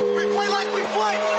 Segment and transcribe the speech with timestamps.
[0.00, 1.33] We play like we play.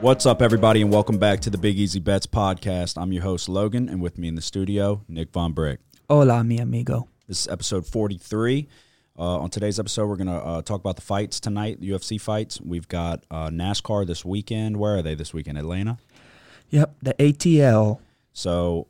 [0.00, 2.96] What's up, everybody, and welcome back to the Big Easy Bets podcast.
[2.96, 5.78] I'm your host, Logan, and with me in the studio, Nick Von Brick.
[6.08, 7.06] Hola, mi amigo.
[7.28, 8.66] This is episode 43.
[9.18, 12.18] Uh, on today's episode, we're going to uh, talk about the fights tonight, the UFC
[12.18, 12.58] fights.
[12.62, 14.78] We've got uh, NASCAR this weekend.
[14.78, 15.58] Where are they this weekend?
[15.58, 15.98] Atlanta.
[16.70, 17.98] Yep, the ATL.
[18.32, 18.86] So,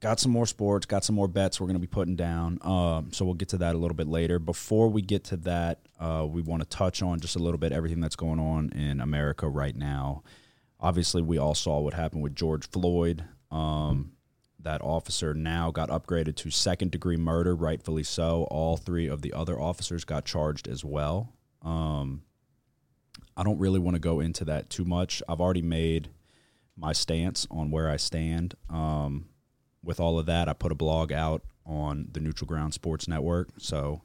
[0.00, 2.60] got some more sports, got some more bets we're going to be putting down.
[2.62, 4.38] Um, so, we'll get to that a little bit later.
[4.38, 7.72] Before we get to that, uh, we want to touch on just a little bit
[7.72, 10.22] everything that's going on in America right now.
[10.86, 13.24] Obviously, we all saw what happened with George Floyd.
[13.50, 14.12] Um,
[14.60, 18.44] that officer now got upgraded to second degree murder, rightfully so.
[18.52, 21.32] All three of the other officers got charged as well.
[21.60, 22.22] Um,
[23.36, 25.24] I don't really want to go into that too much.
[25.28, 26.10] I've already made
[26.76, 28.54] my stance on where I stand.
[28.70, 29.26] Um,
[29.82, 33.48] with all of that, I put a blog out on the Neutral Ground Sports Network.
[33.58, 34.02] So,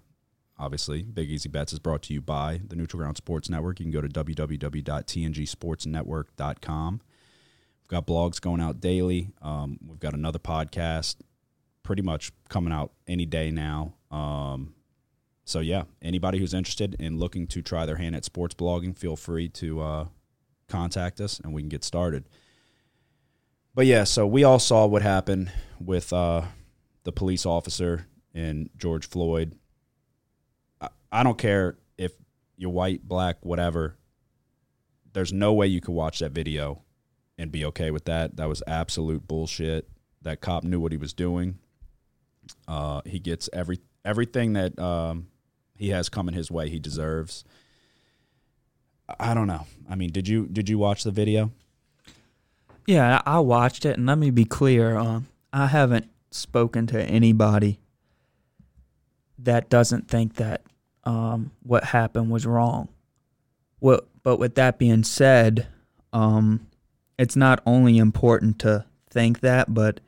[0.62, 3.80] obviously, Big Easy Bets is brought to you by the Neutral Ground Sports Network.
[3.80, 7.02] You can go to www.tngsportsnetwork.com.
[7.82, 9.32] We've got blogs going out daily.
[9.42, 11.16] Um, we've got another podcast
[11.84, 13.96] pretty much coming out any day now.
[14.12, 14.76] Um,
[15.44, 19.16] so, yeah, anybody who's interested in looking to try their hand at sports blogging, feel
[19.16, 20.06] free to uh,
[20.70, 22.30] contact us and we can get started.
[23.74, 26.44] But yeah, so we all saw what happened with uh,
[27.04, 29.56] the police officer and George Floyd.
[31.12, 32.14] I, don't care if
[32.58, 33.98] you're white, black, whatever.
[35.14, 36.84] There's no way you could watch that video
[37.38, 38.38] and be okay with that.
[38.38, 39.90] That was absolute bullshit.
[40.22, 41.58] That cop knew what he was doing.
[42.68, 45.28] Uh, he gets every everything that um,
[45.76, 46.70] he has coming his way.
[46.70, 47.44] He deserves.
[49.20, 49.66] I don't know.
[49.90, 51.52] I mean, did you did you watch the video?
[52.88, 54.98] Yeah, I watched it, and let me be clear.
[54.98, 57.80] Um, I haven't spoken to anybody
[59.38, 60.62] that doesn't think that
[61.04, 62.90] um, what happened was wrong.
[63.80, 65.68] What, but with that being said,
[66.14, 66.68] um,
[67.18, 70.00] it's not only important to think that, but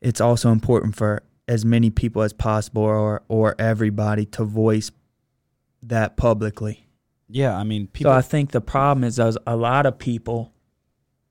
[0.00, 4.90] it's also important for as many people as possible, or or everybody, to voice
[5.82, 6.86] that publicly.
[7.28, 8.12] Yeah, I mean, people.
[8.12, 10.52] So I think the problem is a lot of people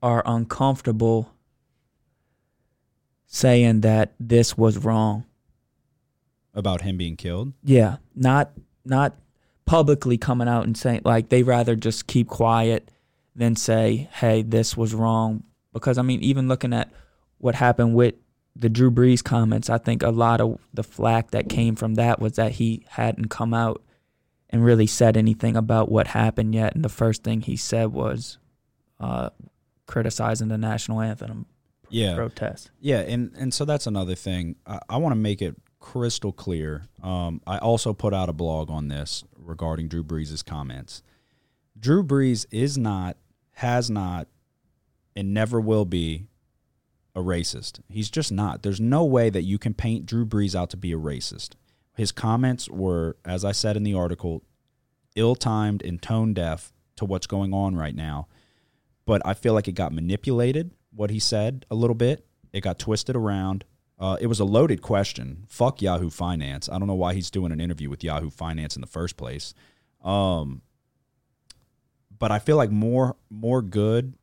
[0.01, 1.33] are uncomfortable
[3.27, 5.25] saying that this was wrong.
[6.53, 7.53] About him being killed.
[7.63, 8.51] Yeah, not
[8.85, 9.15] not
[9.65, 12.91] publicly coming out and saying like they rather just keep quiet
[13.35, 16.91] than say, "Hey, this was wrong." Because I mean, even looking at
[17.37, 18.15] what happened with
[18.55, 22.19] the Drew Brees comments, I think a lot of the flack that came from that
[22.19, 23.81] was that he hadn't come out
[24.49, 28.37] and really said anything about what happened yet, and the first thing he said was
[28.99, 29.29] uh,
[29.87, 31.45] criticizing the national anthem
[31.89, 32.71] Yeah, protest.
[32.81, 34.57] yeah, and and so that's another thing.
[34.67, 36.83] I, I want to make it crystal clear.
[37.03, 41.03] Um, I also put out a blog on this regarding Drew Brees' comments.
[41.77, 43.17] Drew Brees is not,
[43.53, 44.27] has not,
[45.15, 46.27] and never will be
[47.13, 47.81] a racist.
[47.89, 48.63] He's just not.
[48.63, 51.55] There's no way that you can paint Drew Brees out to be a racist.
[51.97, 54.43] His comments were, as I said in the article,
[55.15, 58.27] ill timed and tone deaf to what's going on right now.
[59.05, 62.25] But I feel like it got manipulated, what he said, a little bit.
[62.53, 63.65] It got twisted around.
[64.01, 65.45] Uh, it was a loaded question.
[65.47, 66.67] Fuck Yahoo Finance.
[66.67, 69.53] I don't know why he's doing an interview with Yahoo Finance in the first place.
[70.03, 70.63] Um,
[72.17, 74.15] but I feel like more more good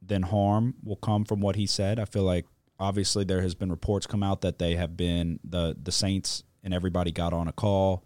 [0.00, 2.00] than harm will come from what he said.
[2.00, 2.46] I feel like
[2.80, 6.72] obviously there has been reports come out that they have been the the Saints and
[6.72, 8.04] everybody got on a call.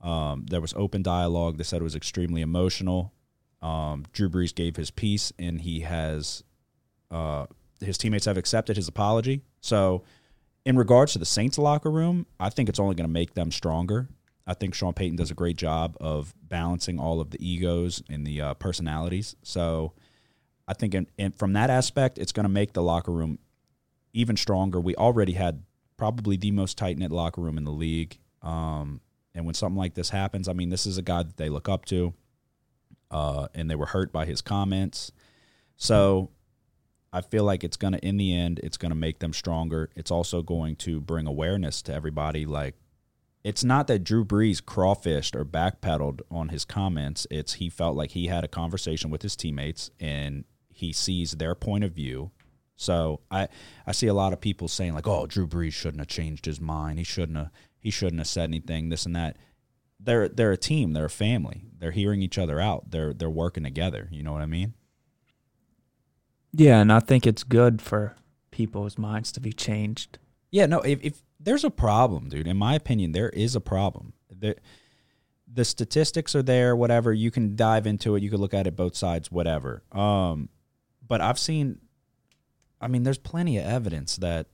[0.00, 1.56] Um, there was open dialogue.
[1.56, 3.12] They said it was extremely emotional.
[3.62, 6.42] Um, Drew Brees gave his piece, and he has
[7.10, 7.46] uh,
[7.80, 9.42] his teammates have accepted his apology.
[9.60, 10.04] So,
[10.68, 13.50] in regards to the Saints locker room, I think it's only going to make them
[13.50, 14.06] stronger.
[14.46, 18.26] I think Sean Payton does a great job of balancing all of the egos and
[18.26, 19.34] the uh, personalities.
[19.42, 19.94] So,
[20.68, 23.38] I think in, in, from that aspect, it's going to make the locker room
[24.12, 24.78] even stronger.
[24.78, 25.62] We already had
[25.96, 28.18] probably the most tight knit locker room in the league.
[28.42, 29.00] Um,
[29.34, 31.70] and when something like this happens, I mean, this is a guy that they look
[31.70, 32.12] up to,
[33.10, 35.12] uh, and they were hurt by his comments.
[35.78, 36.28] So
[37.12, 39.90] I feel like it's going to, in the end, it's going to make them stronger.
[39.96, 42.44] It's also going to bring awareness to everybody.
[42.44, 42.74] Like,
[43.44, 47.26] it's not that Drew Brees crawfished or backpedaled on his comments.
[47.30, 51.54] It's he felt like he had a conversation with his teammates and he sees their
[51.54, 52.30] point of view.
[52.76, 53.48] So I
[53.86, 56.60] I see a lot of people saying like, "Oh, Drew Brees shouldn't have changed his
[56.60, 56.98] mind.
[56.98, 57.50] He shouldn't have
[57.80, 58.88] he shouldn't have said anything.
[58.88, 59.36] This and that."
[60.00, 60.92] They're they're a team.
[60.92, 61.64] They're a family.
[61.76, 62.90] They're hearing each other out.
[62.90, 64.08] They're they're working together.
[64.12, 64.74] You know what I mean?
[66.52, 68.16] Yeah, and I think it's good for
[68.50, 70.18] people's minds to be changed.
[70.50, 70.66] Yeah.
[70.66, 70.80] No.
[70.80, 74.14] If if there's a problem, dude, in my opinion, there is a problem.
[74.30, 74.56] The
[75.50, 76.74] the statistics are there.
[76.74, 78.22] Whatever you can dive into it.
[78.22, 79.30] You can look at it both sides.
[79.30, 79.82] Whatever.
[79.92, 80.48] Um,
[81.06, 81.80] but I've seen
[82.80, 84.46] I mean, there's plenty of evidence that.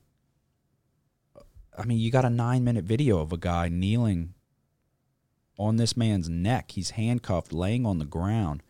[1.77, 4.33] I mean, you got a nine minute video of a guy kneeling
[5.57, 6.71] on this man's neck.
[6.71, 8.63] He's handcuffed, laying on the ground.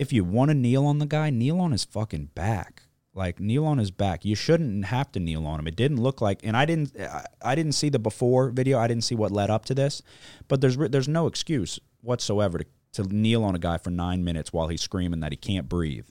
[0.00, 2.84] If you want to kneel on the guy, kneel on his fucking back.
[3.12, 4.24] Like kneel on his back.
[4.24, 5.66] You shouldn't have to kneel on him.
[5.66, 6.96] It didn't look like, and I didn't,
[7.42, 8.78] I, didn't see the before video.
[8.78, 10.00] I didn't see what led up to this,
[10.48, 14.52] but there's there's no excuse whatsoever to to kneel on a guy for nine minutes
[14.52, 16.06] while he's screaming that he can't breathe.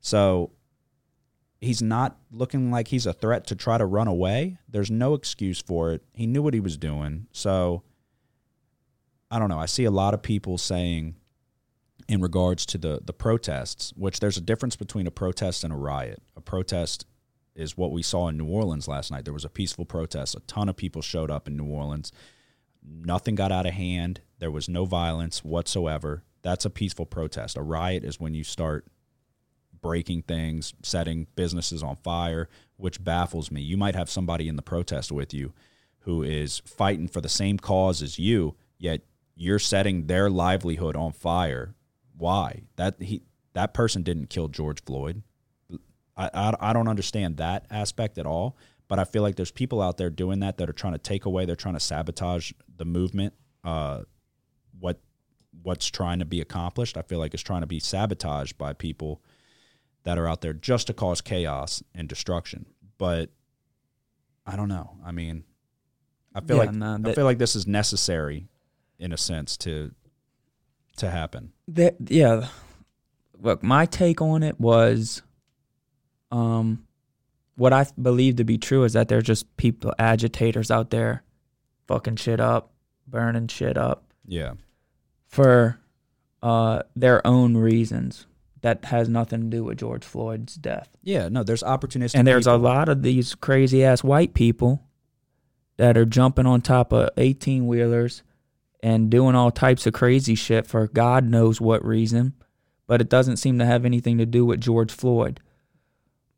[0.00, 0.52] So
[1.60, 4.58] he's not looking like he's a threat to try to run away.
[4.68, 6.02] There's no excuse for it.
[6.12, 7.26] He knew what he was doing.
[7.32, 7.82] So
[9.30, 9.58] I don't know.
[9.58, 11.16] I see a lot of people saying
[12.08, 15.76] in regards to the the protests, which there's a difference between a protest and a
[15.76, 16.22] riot.
[16.36, 17.06] A protest
[17.54, 19.24] is what we saw in New Orleans last night.
[19.24, 20.34] There was a peaceful protest.
[20.34, 22.12] A ton of people showed up in New Orleans.
[22.82, 24.20] Nothing got out of hand.
[24.38, 26.24] There was no violence whatsoever.
[26.42, 27.56] That's a peaceful protest.
[27.56, 28.86] A riot is when you start
[29.80, 33.60] breaking things, setting businesses on fire, which baffles me.
[33.60, 35.52] You might have somebody in the protest with you
[36.00, 39.02] who is fighting for the same cause as you, yet
[39.36, 41.74] you're setting their livelihood on fire.
[42.22, 42.62] Why?
[42.76, 43.22] That he
[43.52, 45.22] that person didn't kill George Floyd.
[46.16, 48.56] I, I, I don't understand that aspect at all.
[48.86, 51.24] But I feel like there's people out there doing that that are trying to take
[51.24, 51.46] away.
[51.46, 53.34] They're trying to sabotage the movement.
[53.64, 54.02] Uh,
[54.78, 55.00] what
[55.62, 59.20] what's trying to be accomplished, I feel like it's trying to be sabotaged by people
[60.04, 62.66] that are out there just to cause chaos and destruction.
[62.98, 63.30] But
[64.46, 64.96] I don't know.
[65.04, 65.42] I mean,
[66.34, 68.48] I feel Yeah, like no, I feel like this is necessary
[68.98, 69.92] in a sense to
[70.96, 71.52] to happen.
[71.68, 72.48] That yeah.
[73.40, 75.22] Look, my take on it was
[76.30, 76.84] um
[77.56, 81.22] what I believe to be true is that there's just people agitators out there
[81.86, 82.72] fucking shit up,
[83.06, 84.54] burning shit up Yeah.
[85.26, 85.78] for
[86.42, 88.26] uh their own reasons
[88.62, 90.88] that has nothing to do with George Floyd's death.
[91.02, 94.82] Yeah, no, there's opportunistic And there's a lot of these crazy ass white people
[95.78, 98.22] that are jumping on top of 18 wheelers
[98.82, 102.34] and doing all types of crazy shit for God knows what reason,
[102.86, 105.40] but it doesn't seem to have anything to do with George Floyd.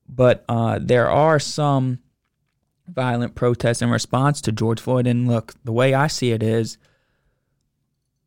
[0.08, 2.00] But uh, there are some
[2.87, 5.06] violent protests in response to George Floyd.
[5.06, 6.76] And look, the way I see it is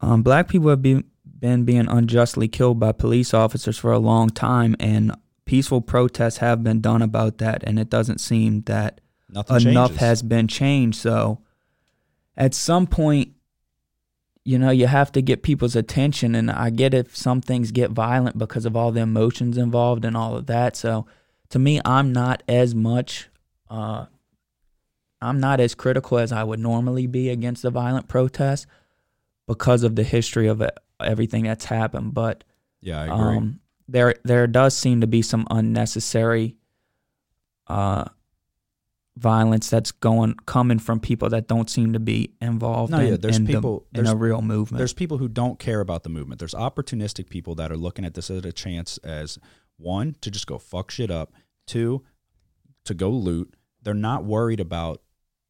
[0.02, 1.04] um, black people have been,
[1.40, 5.16] been being unjustly killed by police officers for a long time, and
[5.46, 9.00] peaceful protests have been done about that, and it doesn't seem that
[9.30, 10.00] Nothing enough changes.
[10.02, 10.98] has been changed.
[11.00, 11.42] So
[12.36, 13.34] at some point,
[14.48, 16.34] you know, you have to get people's attention.
[16.34, 20.16] And I get if some things get violent because of all the emotions involved and
[20.16, 20.78] all of that.
[20.78, 21.06] So
[21.50, 23.28] to me, I'm not as much,
[23.70, 24.06] uh,
[25.22, 28.68] I'm not as critical as I would normally be against the violent protests
[29.48, 30.64] because of the history of
[31.02, 32.14] everything that's happened.
[32.14, 32.46] But
[32.80, 33.38] Yeah, I agree.
[33.38, 33.60] um,
[33.90, 36.56] there there does seem to be some unnecessary
[37.68, 38.06] uh,
[39.18, 43.18] violence that's going coming from people that don't seem to be involved No, in, yeah,
[43.20, 44.78] there's in, the- people- in there's- a real movement.
[44.78, 46.40] There's people who don't care about the movement.
[46.40, 49.38] There's opportunistic people that are looking at this as a chance as
[49.78, 51.34] one to just go fuck shit up,
[51.66, 52.04] two
[52.86, 53.54] to go loot.
[53.82, 55.02] They're not worried about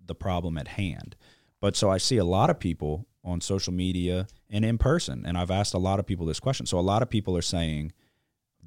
[0.06, 1.16] the problem at hand.
[1.60, 5.38] But so I see a lot of people on social media and in person, and
[5.38, 6.66] I've asked a lot of people this question.
[6.66, 7.92] So a lot of people are saying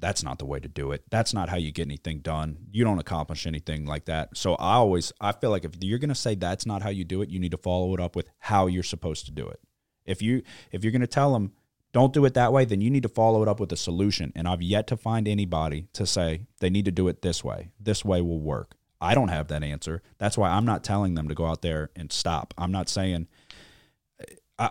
[0.01, 1.03] that's not the way to do it.
[1.09, 2.57] That's not how you get anything done.
[2.71, 4.35] You don't accomplish anything like that.
[4.35, 7.05] So I always I feel like if you're going to say that's not how you
[7.05, 9.61] do it, you need to follow it up with how you're supposed to do it.
[10.05, 10.41] If you
[10.71, 11.53] if you're going to tell them
[11.93, 14.31] don't do it that way, then you need to follow it up with a solution.
[14.35, 17.71] And I've yet to find anybody to say they need to do it this way.
[17.79, 18.75] This way will work.
[19.01, 20.01] I don't have that answer.
[20.19, 22.53] That's why I'm not telling them to go out there and stop.
[22.57, 23.27] I'm not saying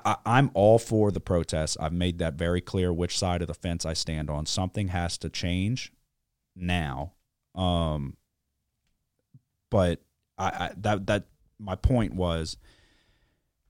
[0.04, 1.76] I, I'm all for the protests.
[1.80, 4.46] I've made that very clear which side of the fence I stand on.
[4.46, 5.92] Something has to change
[6.54, 7.14] now.
[7.54, 8.16] Um,
[9.70, 10.02] but
[10.38, 11.24] I, I that that
[11.58, 12.56] my point was,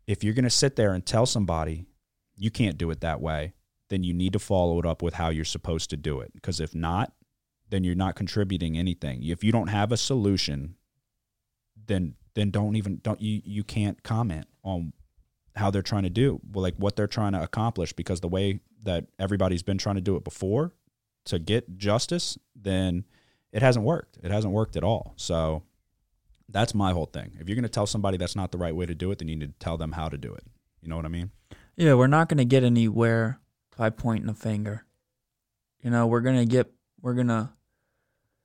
[0.06, 1.86] if you're going to sit there and tell somebody
[2.36, 3.54] you can't do it that way,
[3.88, 6.32] then you need to follow it up with how you're supposed to do it.
[6.34, 7.12] Because if not,
[7.68, 9.22] then you're not contributing anything.
[9.22, 10.76] If you don't have a solution,
[11.86, 14.92] then then don't even don't you you can't comment on
[15.56, 19.06] how they're trying to do like what they're trying to accomplish because the way that
[19.18, 20.72] everybody's been trying to do it before
[21.24, 23.04] to get justice then
[23.52, 24.18] it hasn't worked.
[24.22, 25.14] It hasn't worked at all.
[25.16, 25.62] So
[26.48, 27.32] that's my whole thing.
[27.40, 29.28] If you're going to tell somebody that's not the right way to do it, then
[29.28, 30.44] you need to tell them how to do it.
[30.80, 31.30] You know what I mean?
[31.76, 33.40] Yeah, we're not going to get anywhere
[33.76, 34.84] by pointing a finger.
[35.82, 37.50] You know, we're going to get, we're going to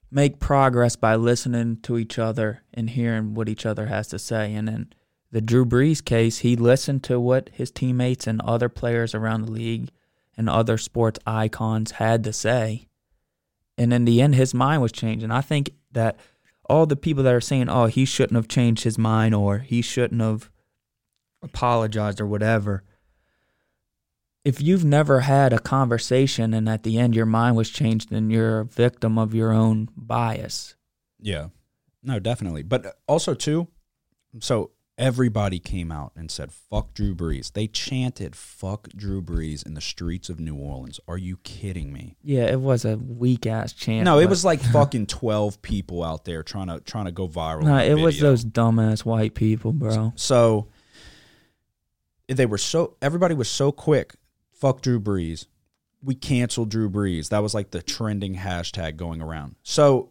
[0.09, 4.53] make progress by listening to each other and hearing what each other has to say.
[4.53, 4.93] And in
[5.35, 9.51] the Drew Brees case, he listened to what his teammates and other players around the
[9.51, 9.89] league
[10.37, 12.87] and other sports icons had to say.
[13.77, 15.25] And in the end, his mind was changed.
[15.25, 16.17] And I think that
[16.69, 19.81] all the people that are saying, oh, he shouldn't have changed his mind or he
[19.81, 20.49] shouldn't have
[21.43, 22.83] apologized or whatever.
[24.45, 28.29] If you've never had a conversation and at the end your mind was changed, then
[28.29, 30.75] you're a victim of your own bias.
[31.19, 31.47] Yeah.
[32.01, 32.63] No, definitely.
[32.63, 33.67] But also too,
[34.39, 37.51] so everybody came out and said fuck Drew Brees.
[37.53, 40.99] They chanted fuck Drew Brees in the streets of New Orleans.
[41.07, 42.15] Are you kidding me?
[42.23, 44.05] Yeah, it was a weak ass chant.
[44.05, 47.27] No, it but- was like fucking 12 people out there trying to trying to go
[47.27, 47.63] viral.
[47.63, 50.13] no, on it was those dumbass white people, bro.
[50.15, 50.67] So
[52.27, 54.13] they were so everybody was so quick.
[54.53, 55.47] Fuck Drew Brees.
[56.01, 57.29] We canceled Drew Brees.
[57.29, 59.55] That was like the trending hashtag going around.
[59.63, 60.09] So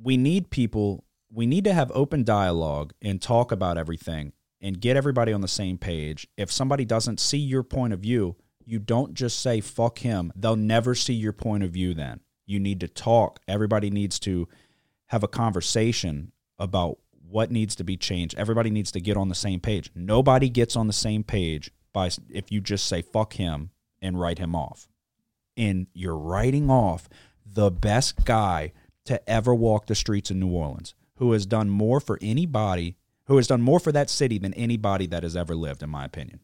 [0.00, 1.04] we need people.
[1.30, 5.48] We need to have open dialogue and talk about everything and get everybody on the
[5.48, 6.26] same page.
[6.36, 10.32] If somebody doesn't see your point of view, you don't just say fuck him.
[10.34, 11.94] They'll never see your point of view.
[11.94, 13.40] Then you need to talk.
[13.46, 14.48] Everybody needs to
[15.06, 16.98] have a conversation about
[17.30, 18.34] what needs to be changed.
[18.38, 19.90] Everybody needs to get on the same page.
[19.94, 23.70] Nobody gets on the same page by if you just say fuck him
[24.00, 24.88] and write him off.
[25.56, 27.08] And you're writing off
[27.44, 28.72] the best guy
[29.06, 32.96] to ever walk the streets of New Orleans, who has done more for anybody,
[33.26, 36.04] who has done more for that city than anybody that has ever lived, in my
[36.04, 36.40] opinion.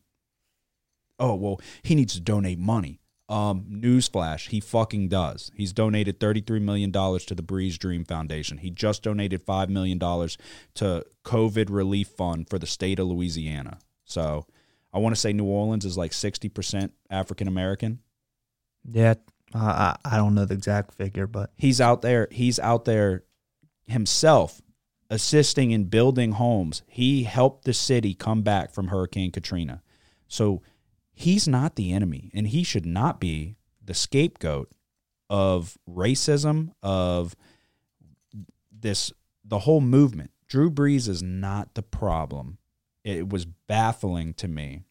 [1.19, 3.01] Oh, well, he needs to donate money.
[3.29, 5.51] Um, newsflash, he fucking does.
[5.55, 8.59] He's donated $33 million to the Brees Dream Foundation.
[8.59, 13.79] He just donated $5 million to COVID relief fund for the state of Louisiana.
[14.05, 14.47] So
[14.93, 18.01] I want to say New Orleans is like 60% African American.
[18.91, 19.15] Yeah,
[19.55, 23.25] I, I I don't know the exact figure, but He's out there, he's out there
[23.87, 24.61] himself
[25.15, 26.83] assisting in building homes.
[26.89, 29.81] He helped the city come back from Hurricane Katrina.
[30.27, 30.61] So
[31.13, 34.73] he's not the enemy and he should not be the scapegoat
[35.31, 37.37] of racism of
[38.73, 39.13] this
[39.45, 40.33] the whole movement.
[40.49, 42.59] Drew Brees is not the problem.
[43.05, 44.83] It was baffling to me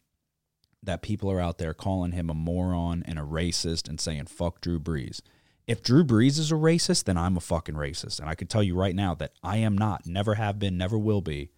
[0.82, 4.62] that people are out there calling him a moron and a racist and saying fuck
[4.62, 5.20] Drew Brees.
[5.66, 8.20] If Drew Brees is a racist, then I'm a fucking racist.
[8.20, 10.98] And I can tell you right now that I am not, never have been, never
[10.98, 11.50] will be.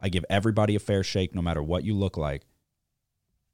[0.00, 2.42] I give everybody a fair shake no matter what you look like.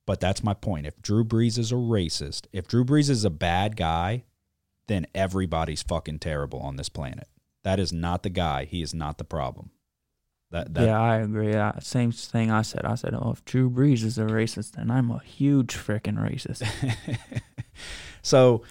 [0.06, 0.86] But that's my point.
[0.86, 4.24] If Drew Brees is a racist, if Drew Brees is a bad guy,
[4.88, 7.28] then everybody's fucking terrible on this planet.
[7.62, 8.64] That is not the guy.
[8.64, 9.70] He is not the problem.
[10.50, 11.54] That, that yeah, I agree.
[11.54, 12.84] I, same thing I said.
[12.84, 16.68] I said, oh, if Drew Brees is a racist, then I'm a huge freaking racist.
[18.22, 18.62] so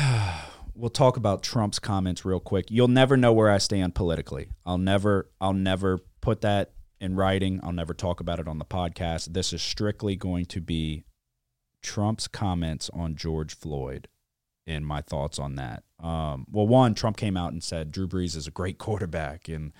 [0.74, 2.70] we'll talk about Trump's comments real quick.
[2.70, 4.48] You'll never know where I stand politically.
[4.64, 7.60] I'll never I'll never put that in writing.
[7.62, 9.32] I'll never talk about it on the podcast.
[9.32, 11.04] This is strictly going to be
[11.82, 14.08] Trump's comments on George Floyd
[14.66, 15.82] and my thoughts on that.
[15.98, 19.72] Um, well, one, Trump came out and said Drew Brees is a great quarterback and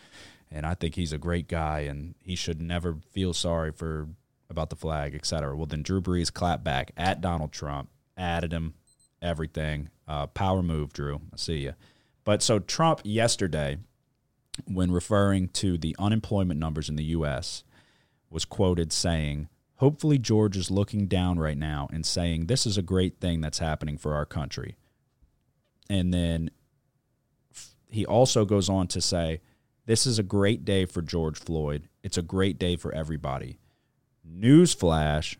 [0.50, 4.08] and I think he's a great guy and he should never feel sorry for
[4.50, 5.56] about the flag, et cetera.
[5.56, 7.88] Well, then Drew Brees clapped back at Donald Trump,
[8.18, 8.74] added him,
[9.22, 9.88] everything.
[10.06, 11.20] Uh, power move, Drew.
[11.32, 11.74] I see you.
[12.24, 13.78] But so Trump yesterday,
[14.66, 17.64] when referring to the unemployment numbers in the U.S.,
[18.30, 22.82] was quoted saying, Hopefully, George is looking down right now and saying, This is a
[22.82, 24.76] great thing that's happening for our country.
[25.90, 26.50] And then
[27.88, 29.40] he also goes on to say,
[29.86, 31.88] This is a great day for George Floyd.
[32.02, 33.58] It's a great day for everybody.
[34.26, 35.36] Newsflash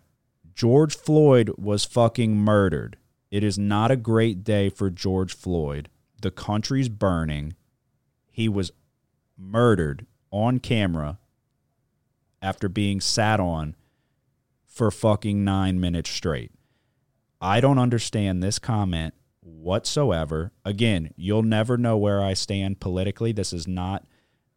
[0.55, 2.99] George Floyd was fucking murdered.
[3.33, 5.89] It is not a great day for George Floyd.
[6.21, 7.55] The country's burning.
[8.31, 8.73] He was
[9.39, 11.19] murdered on camera
[12.43, 13.75] after being sat on
[14.67, 16.53] for fucking nine minutes straight.
[17.41, 20.53] I don't understand this comment whatsoever.
[20.63, 23.33] Again, you'll never know where I stand politically.
[23.33, 24.05] This is not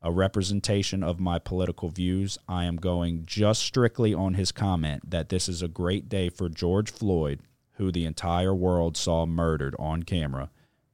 [0.01, 2.37] a representation of my political views.
[2.49, 6.49] I am going just strictly on his comment that this is a great day for
[6.49, 7.39] George Floyd,
[7.77, 10.49] who the entire world saw murdered on camera.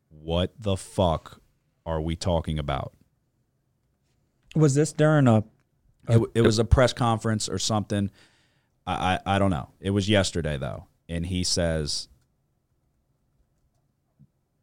[0.10, 1.42] What the fuck
[1.86, 2.94] are we talking about?
[4.56, 5.44] Was this during a?
[6.10, 8.12] It, it was a press conference or something.
[8.86, 9.70] I, I I don't know.
[9.80, 12.10] It was yesterday though, and he says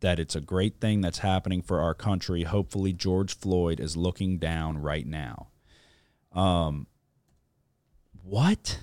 [0.00, 2.42] that it's a great thing that's happening for our country.
[2.42, 5.48] Hopefully, George Floyd is looking down right now.
[6.32, 6.86] Um,
[8.22, 8.80] what?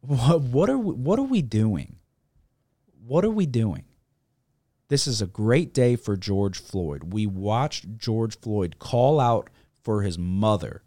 [0.00, 0.40] What?
[0.42, 1.96] What are we, what are we doing?
[3.04, 3.84] What are we doing?
[4.88, 7.12] This is a great day for George Floyd.
[7.12, 9.50] We watched George Floyd call out
[9.82, 10.82] for his mother.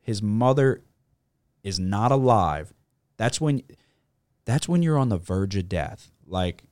[0.00, 0.84] His mother
[1.64, 2.72] is not alive.
[3.16, 3.62] That's when
[4.44, 6.12] that's when you're on the verge of death.
[6.26, 6.64] Like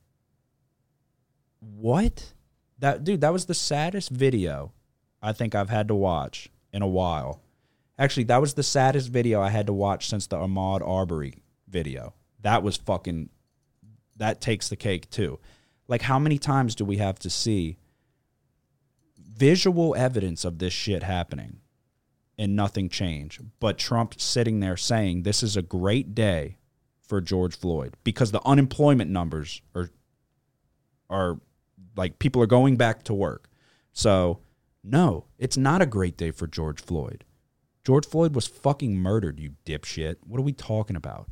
[1.59, 2.33] what?
[2.79, 4.71] That dude, that was the saddest video
[5.21, 7.41] I think I've had to watch in a while.
[7.97, 12.13] Actually, that was the saddest video I had to watch since the Ahmaud Arbery video.
[12.41, 13.29] That was fucking
[14.17, 15.39] that takes the cake too.
[15.87, 17.77] Like how many times do we have to see
[19.17, 21.57] visual evidence of this shit happening
[22.37, 23.39] and nothing change?
[23.59, 26.57] But Trump sitting there saying this is a great day
[27.01, 29.89] for George Floyd because the unemployment numbers are
[31.09, 31.39] are
[31.95, 33.49] like people are going back to work.
[33.91, 34.39] So,
[34.83, 37.23] no, it's not a great day for George Floyd.
[37.85, 40.15] George Floyd was fucking murdered, you dipshit.
[40.25, 41.29] What are we talking about?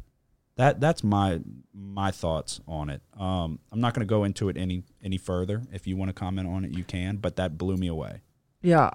[0.62, 1.39] That that's my
[1.74, 3.01] my thoughts on it.
[3.20, 5.63] Um, I'm not going to go into it any any further.
[5.74, 7.18] If you want to comment on it, you can.
[7.18, 8.22] But that blew me away.
[8.62, 8.91] Yeah.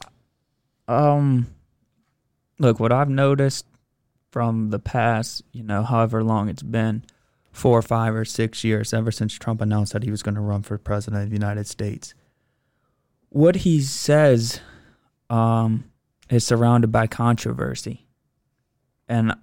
[0.86, 1.48] Um
[2.60, 3.66] look, what I've noticed
[4.30, 7.02] from the past, you know, however long it's been,
[7.50, 10.40] four or five or six years, ever since Trump announced that he was going to
[10.40, 12.14] run for president of the United States,
[13.30, 14.60] what he says
[15.30, 15.90] um,
[16.30, 18.06] is surrounded by controversy.
[19.08, 19.34] And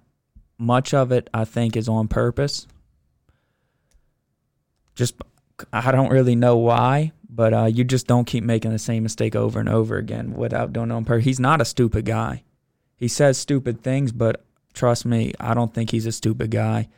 [0.58, 2.66] much of it, I think, is on purpose.
[4.94, 5.14] Just,
[5.72, 9.34] I don't really know why, but uh, you just don't keep making the same mistake
[9.34, 11.24] over and over again without doing it on purpose.
[11.24, 12.44] He's not a stupid guy.
[12.96, 16.88] He says stupid things, but trust me, I don't think he's a stupid guy.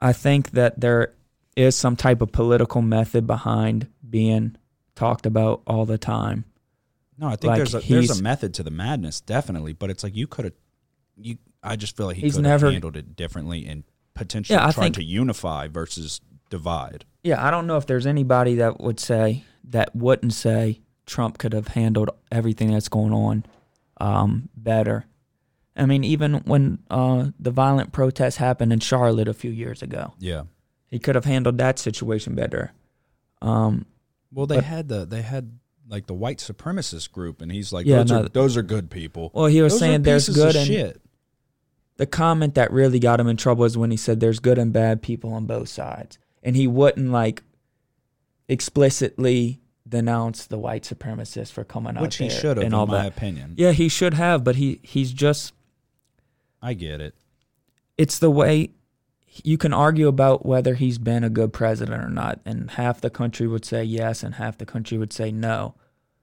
[0.00, 1.14] I think that there
[1.56, 4.56] is some type of political method behind being
[4.94, 6.44] talked about all the time.
[7.18, 9.72] No, I think Like, there's a there's a method to the madness, definitely.
[9.72, 10.54] But it's like you could have,
[11.16, 11.38] you.
[11.64, 13.84] I just feel like he He's could have never- handled it differently and
[14.14, 17.04] potentially Yeah, tried think- to unify versus divide.
[17.22, 21.52] Yeah, I don't know if there's anybody that would say that wouldn't say Trump could
[21.54, 23.44] have handled everything that's going on
[23.98, 25.06] um, better.
[25.76, 30.12] I mean, even when uh, the violent protests happened in Charlotte a few years ago,
[30.18, 30.42] Yeah.
[30.86, 32.72] he could have handled that situation better.
[33.42, 33.86] Um,
[34.32, 35.58] Well, they But- had the they had
[35.88, 38.22] like the white supremacist group, and he's like, Yeah, those, no.
[38.22, 39.30] are, those are good people.
[39.34, 41.00] well, he was Those saying there's good and shit.
[41.96, 44.72] The comment that really got him in trouble is when he said there's good and
[44.72, 47.42] bad people on both sides, and he wouldn't like
[48.48, 53.02] explicitly denounce the white supremacists for coming out which he should have, in all my
[53.02, 53.16] that.
[53.16, 53.54] opinion.
[53.56, 55.52] Yeah, he should have, but he he's just
[56.62, 57.14] I get it.
[57.98, 58.70] it's the way
[59.42, 63.10] you can argue about whether he's been a good president or not, and half the
[63.10, 65.74] country would say yes, and half the country would say no.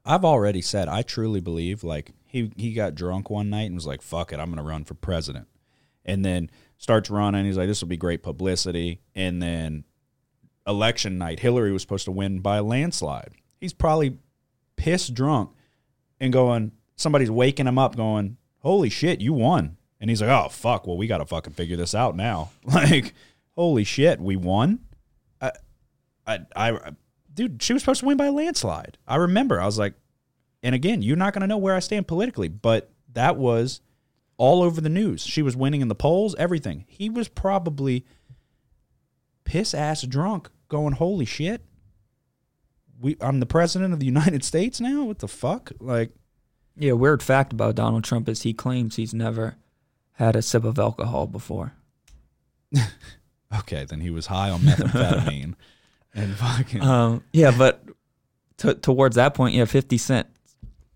[0.05, 3.85] I've already said I truly believe like he he got drunk one night and was
[3.85, 5.47] like, "Fuck it, I'm gonna run for president,"
[6.05, 7.45] and then starts running.
[7.45, 9.83] He's like, "This will be great publicity," and then
[10.67, 13.33] election night, Hillary was supposed to win by a landslide.
[13.59, 14.17] He's probably
[14.75, 15.51] pissed drunk
[16.19, 16.71] and going.
[16.95, 20.97] Somebody's waking him up, going, "Holy shit, you won!" And he's like, "Oh fuck, well
[20.97, 23.13] we got to fucking figure this out now." Like,
[23.55, 24.79] holy shit, we won.
[25.41, 25.51] I,
[26.25, 26.91] I, I,
[27.33, 28.97] dude, she was supposed to win by a landslide.
[29.07, 29.59] I remember.
[29.59, 29.93] I was like,
[30.63, 33.81] and again, you're not going to know where I stand politically, but that was
[34.41, 35.21] all over the news.
[35.23, 36.85] She was winning in the polls, everything.
[36.87, 38.07] He was probably
[39.43, 41.61] piss ass drunk, going, "Holy shit,
[42.99, 45.03] we I'm the president of the United States now.
[45.03, 46.09] What the fuck?" Like,
[46.75, 49.57] Yeah, weird fact about Donald Trump is he claims he's never
[50.13, 51.73] had a sip of alcohol before.
[53.59, 55.53] okay, then he was high on methamphetamine
[56.15, 56.81] and fucking.
[56.81, 57.83] Um, yeah, but
[58.57, 60.25] t- towards that point, yeah, Fifty Cent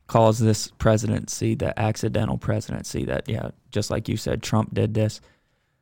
[0.07, 3.05] calls this presidency the accidental presidency.
[3.05, 5.21] That yeah, just like you said, Trump did this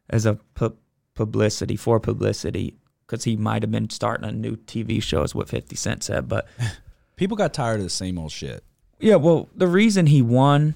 [0.09, 0.77] as a pu-
[1.15, 5.49] publicity for publicity because he might have been starting a new TV show, is what
[5.49, 6.27] Fifty Cent said.
[6.29, 6.47] But
[7.15, 8.63] People got tired of the same old shit.
[8.99, 10.73] yeah, well, the reason he won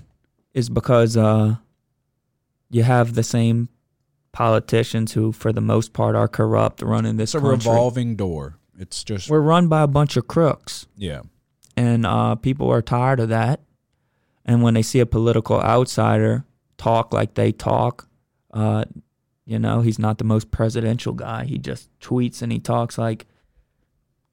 [0.53, 1.55] is because uh,
[2.69, 3.69] you have the same
[4.31, 7.69] politicians who, for the most part, are corrupt running this It's a country.
[7.71, 8.57] revolving door.
[8.77, 10.85] It's just We're run by a bunch of crooks.
[10.95, 11.21] yeah.
[11.77, 13.61] And uh, people are tired of that.
[14.43, 16.43] And when they see a political outsider
[16.77, 18.07] talk like they talk,
[18.53, 18.83] uh,
[19.45, 21.45] you know, he's not the most presidential guy.
[21.45, 23.25] He just tweets and he talks like,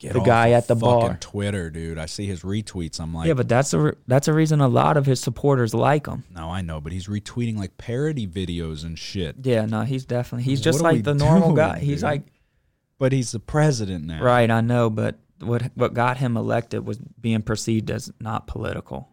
[0.01, 1.19] Get The guy at the fucking bar.
[1.21, 1.99] Twitter, dude.
[1.99, 2.99] I see his retweets.
[2.99, 5.73] I'm like, yeah, but that's a re- that's a reason a lot of his supporters
[5.73, 6.25] like him.
[6.35, 9.37] no, I know, but he's retweeting like parody videos and shit.
[9.45, 11.79] Yeah, no, he's definitely he's just like the normal doing, guy.
[11.79, 12.03] He's dude?
[12.03, 12.23] like,
[12.99, 14.21] But he's the president now.
[14.21, 19.09] right, I know, but what what got him elected was being perceived as not political.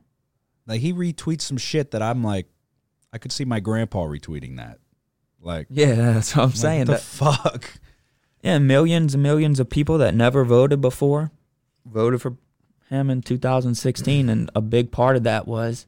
[0.68, 2.48] Like he retweets some shit that I'm like,
[3.14, 4.80] I could see my grandpa retweeting that.
[5.42, 6.86] Like, Yeah, that's what I'm like, saying.
[6.86, 7.80] the That, fuck?
[8.44, 11.32] yeah, millions and millions of people that never voted before
[11.86, 12.38] voted for
[12.90, 15.88] him in 2016, and a big part of that was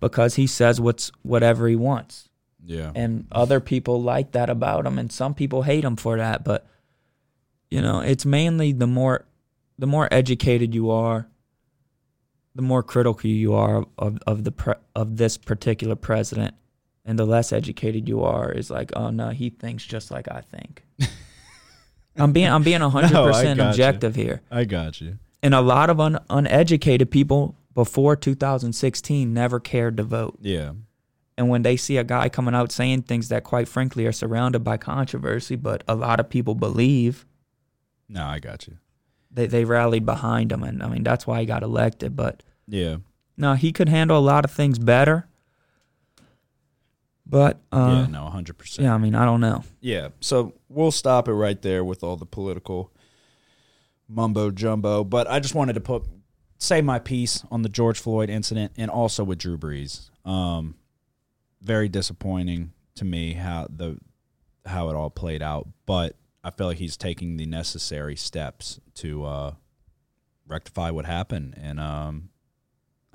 [0.00, 2.28] because he says what's whatever he wants.
[2.62, 2.92] Yeah.
[2.94, 6.66] and other people like that about him and some people hate him for that but
[7.70, 9.24] you know it's mainly the more
[9.78, 11.28] the more educated you are
[12.54, 16.54] the more critical you are of, of the pre- of this particular president
[17.04, 20.40] and the less educated you are is like oh no he thinks just like i
[20.40, 20.82] think
[22.16, 23.68] i'm being i'm being 100% No, gotcha.
[23.68, 25.18] objective here I got you.
[25.42, 30.72] and a lot of un, uneducated people before 2016 never cared to vote Yeah.
[31.38, 34.64] and when they see a guy coming out saying things that, quite frankly, are surrounded
[34.64, 37.24] by controversy, but a lot of people believe,
[38.12, 38.76] No, I got you.
[39.30, 40.62] they, they rallied behind him.
[40.64, 42.16] And I mean, that's why he got elected.
[42.16, 42.96] But Yeah.
[43.36, 45.28] no, he could handle a lot of things better.
[47.26, 48.78] But, uh, yeah, no, 100%.
[48.80, 49.62] yeah, I mean, I don't know.
[49.80, 50.08] Yeah.
[50.20, 52.90] So we'll stop it right there with all the political
[54.08, 55.04] mumbo jumbo.
[55.04, 56.02] But I just wanted to put
[56.58, 60.10] say my piece on the George Floyd incident and also with Drew Brees.
[60.28, 60.74] Um,
[61.62, 63.98] very disappointing to me how the
[64.66, 69.24] how it all played out, but I feel like he's taking the necessary steps to
[69.24, 69.54] uh,
[70.46, 72.30] rectify what happened, and um,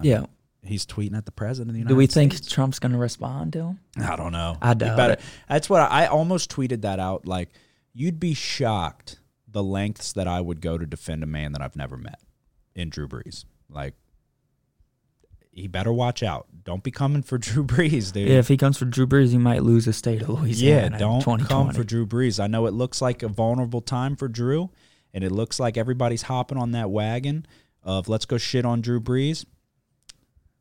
[0.01, 0.25] Yeah.
[0.63, 3.53] he's tweeting at the president of the United Do we think Trump's going to respond
[3.53, 3.79] to him?
[3.99, 4.57] I don't know.
[4.61, 5.21] I doubt better- it.
[5.49, 7.25] That's what I, I almost tweeted that out.
[7.25, 7.49] Like,
[7.93, 11.75] you'd be shocked the lengths that I would go to defend a man that I've
[11.75, 12.19] never met
[12.75, 13.45] in Drew Brees.
[13.69, 13.93] Like,
[15.55, 16.47] he better watch out.
[16.63, 18.27] Don't be coming for Drew Brees, dude.
[18.27, 20.97] Yeah, if he comes for Drew Brees, he might lose the state of Louisiana.
[20.97, 22.43] in don't come for Drew Brees.
[22.43, 24.69] I know it looks like a vulnerable time for Drew,
[25.13, 27.45] and it looks like everybody's hopping on that wagon
[27.81, 29.45] of let's go shit on Drew Brees.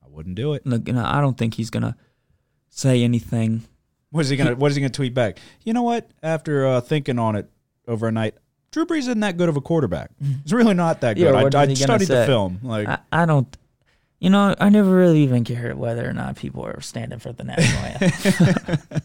[0.02, 0.64] I wouldn't do it.
[0.64, 1.96] Look, you know, I don't think he's going to
[2.70, 3.64] say anything.
[4.10, 5.40] What is he gonna What is he gonna tweet back?
[5.64, 6.08] You know what?
[6.22, 7.50] After uh, thinking on it
[7.88, 8.36] overnight,
[8.70, 10.10] Drew Brees isn't that good of a quarterback.
[10.42, 11.32] He's really not that good.
[11.32, 12.60] what I, I studied the film.
[12.62, 13.56] Like, I, I don't.
[14.20, 17.44] You know, I never really even cared whether or not people are standing for the
[17.44, 19.02] national anthem.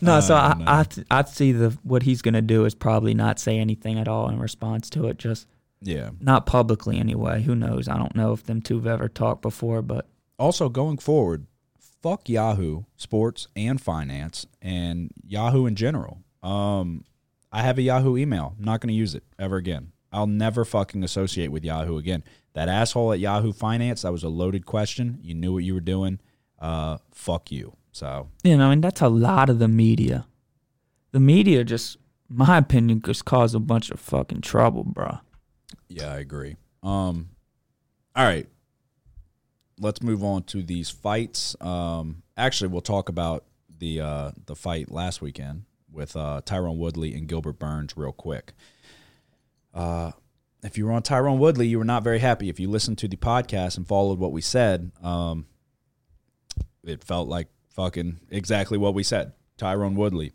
[0.00, 0.64] no, so Oh, I, no.
[0.66, 4.08] I, th- I see the what he's gonna do is probably not say anything at
[4.08, 5.18] all in response to it.
[5.18, 5.46] Just
[5.80, 6.10] yeah.
[6.20, 7.42] not publicly anyway.
[7.42, 7.88] Who knows?
[7.88, 10.06] I don't know if them two have ever talked before, but
[10.38, 11.46] Also, going forward,
[12.02, 16.22] fuck Yahoo Sports and Finance and Yahoo in general.
[16.42, 17.04] Um,
[17.52, 18.54] I have a Yahoo email.
[18.58, 19.92] I'm not going to use it ever again.
[20.12, 22.24] I'll never fucking associate with Yahoo again.
[22.54, 25.18] That asshole at Yahoo Finance, that was a loaded question.
[25.22, 26.18] You knew what you were doing.
[26.58, 27.76] Uh, fuck you.
[27.92, 30.26] So, you know, and that's a lot of the media.
[31.12, 35.18] The media just, my opinion, just caused a bunch of fucking trouble, bro.
[35.88, 36.56] Yeah, I agree.
[36.82, 37.30] Um,
[38.14, 38.46] all right,
[39.78, 41.56] let's move on to these fights.
[41.60, 43.44] Um, actually, we'll talk about
[43.78, 48.52] the uh, the fight last weekend with uh, Tyron Woodley and Gilbert Burns real quick.
[49.74, 50.12] Uh,
[50.62, 52.48] if you were on Tyron Woodley, you were not very happy.
[52.48, 55.46] If you listened to the podcast and followed what we said, um,
[56.84, 59.32] it felt like fucking exactly what we said.
[59.56, 60.32] Tyron Woodley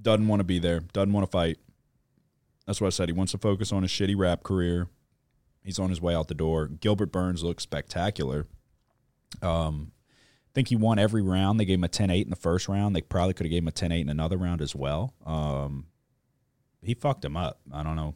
[0.00, 1.58] doesn't want to be there, doesn't want to fight.
[2.66, 3.08] That's what I said.
[3.08, 4.88] He wants to focus on his shitty rap career.
[5.62, 6.68] He's on his way out the door.
[6.68, 8.46] Gilbert Burns looks spectacular.
[9.42, 9.92] Um,
[10.48, 11.58] I think he won every round.
[11.58, 12.94] They gave him a 10-8 in the first round.
[12.94, 15.14] They probably could have gave him a 10-8 in another round as well.
[15.24, 15.86] Um,
[16.82, 17.60] he fucked him up.
[17.72, 18.14] I don't know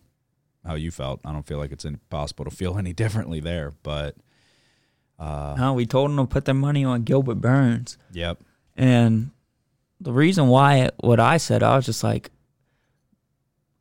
[0.66, 1.20] how you felt.
[1.24, 4.16] I don't feel like it's impossible to feel any differently there, but
[5.18, 7.98] uh, No, we told them to put their money on Gilbert Burns.
[8.12, 8.38] yep.
[8.76, 9.30] And
[10.00, 12.30] the reason why what I said, I was just like,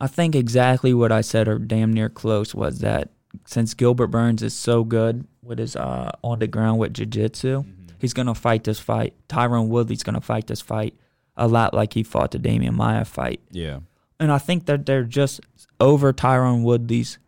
[0.00, 3.10] I think exactly what I said or damn near close was that
[3.46, 7.64] since Gilbert Burns is so good with his uh, on the ground with jiu-jitsu,
[7.98, 9.14] he's going to fight this fight.
[9.28, 10.94] Tyron Woodley's going to fight this fight
[11.36, 13.40] a lot like he fought the Demian Maia fight.
[13.50, 13.80] Yeah.
[14.20, 15.40] And I think that they're just
[15.80, 17.18] over Tyron Woodley's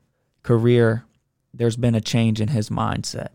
[0.45, 1.05] career.
[1.55, 3.29] There's been a change in his mindset.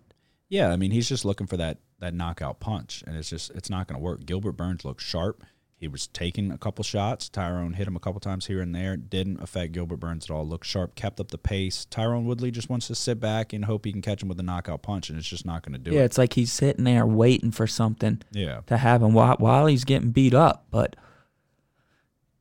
[0.47, 3.69] Yeah, I mean he's just looking for that that knockout punch, and it's just it's
[3.69, 4.25] not going to work.
[4.25, 5.43] Gilbert Burns looks sharp.
[5.79, 7.29] He was taking a couple shots.
[7.29, 8.97] Tyron hit him a couple times here and there.
[8.97, 10.47] Didn't affect Gilbert Burns at all.
[10.47, 11.85] Looked sharp, kept up the pace.
[11.91, 14.43] Tyron Woodley just wants to sit back and hope he can catch him with a
[14.43, 16.05] knockout punch, and it's just not going to do Yeah, it.
[16.05, 20.09] it's like he's sitting there waiting for something Yeah, to happen while, while he's getting
[20.11, 20.65] beat up.
[20.71, 20.95] But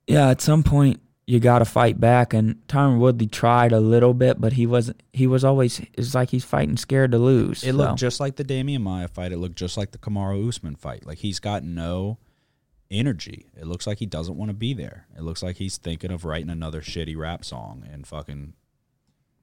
[0.07, 2.33] yeah, at some point you got to fight back.
[2.33, 5.03] And Tyron Woodley tried a little bit, but he wasn't.
[5.13, 5.81] He was always.
[5.95, 7.63] It's like he's fighting scared to lose.
[7.65, 7.77] it so.
[7.77, 9.33] looked just like the Demian Maia fight.
[9.33, 11.05] It looked just like the Kamaru Usman fight.
[11.05, 12.19] Like he's got no
[12.91, 13.47] energy.
[13.57, 15.07] It looks like he doesn't want to be there.
[15.17, 18.55] It looks like he's thinking of writing another shitty rap song and fucking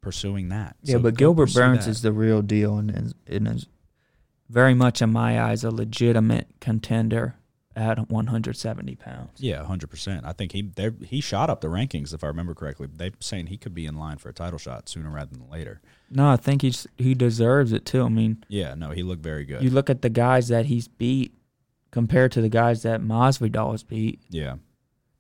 [0.02, 0.78] pursuing that.
[0.82, 1.92] Yeah, So but Gilbert Burns that.
[1.92, 3.68] is the real deal and is, and is
[4.50, 7.36] very much in my eyes a legitimate contender
[7.76, 9.32] at 170 pounds.
[9.38, 10.26] Yeah, hundred percent.
[10.26, 10.70] I think he
[11.06, 12.88] he shot up the rankings if I remember correctly.
[12.94, 15.82] They saying he could be in line for a title shot sooner rather than later.
[16.10, 18.04] No, I think he's he deserves it too.
[18.04, 19.64] I mean, Yeah, no, he looked very good.
[19.64, 21.34] you look at the guys that he's beat
[21.92, 24.56] compared to the guys that Masvidal's beat, yeah,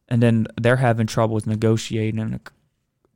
[0.07, 2.39] and then they're having trouble with negotiating a,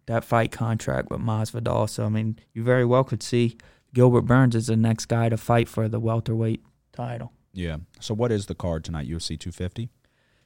[0.07, 1.87] that fight contract with Masvidal.
[1.89, 3.57] So I mean, you very well could see
[3.93, 7.33] Gilbert Burns is the next guy to fight for the welterweight title.
[7.57, 7.77] Yeah.
[7.99, 9.09] So what is the card tonight?
[9.09, 9.89] UFC two fifty.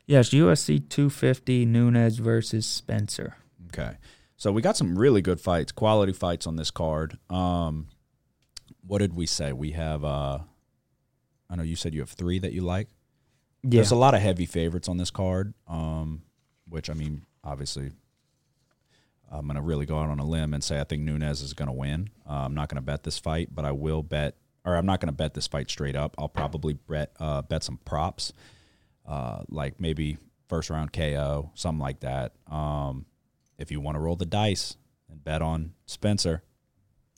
[0.07, 3.35] Yes, UFC 250 Nunes versus Spencer.
[3.67, 3.97] Okay.
[4.35, 7.17] So we got some really good fights, quality fights on this card.
[7.29, 7.87] Um,
[8.85, 9.53] what did we say?
[9.53, 10.03] We have.
[10.03, 10.39] uh
[11.49, 12.87] I know you said you have three that you like.
[13.63, 16.23] Yeah, There's a lot of heavy favorites on this card, um,
[16.67, 17.91] which I mean, obviously,
[19.29, 21.53] I'm going to really go out on a limb and say I think Nunes is
[21.53, 22.09] going to win.
[22.27, 24.99] Uh, I'm not going to bet this fight, but I will bet, or I'm not
[24.99, 26.15] going to bet this fight straight up.
[26.17, 28.33] I'll probably bet uh, bet some props,
[29.07, 32.33] uh, like maybe first round KO, something like that.
[32.49, 33.05] Um,
[33.57, 34.75] if you want to roll the dice
[35.09, 36.43] and bet on Spencer,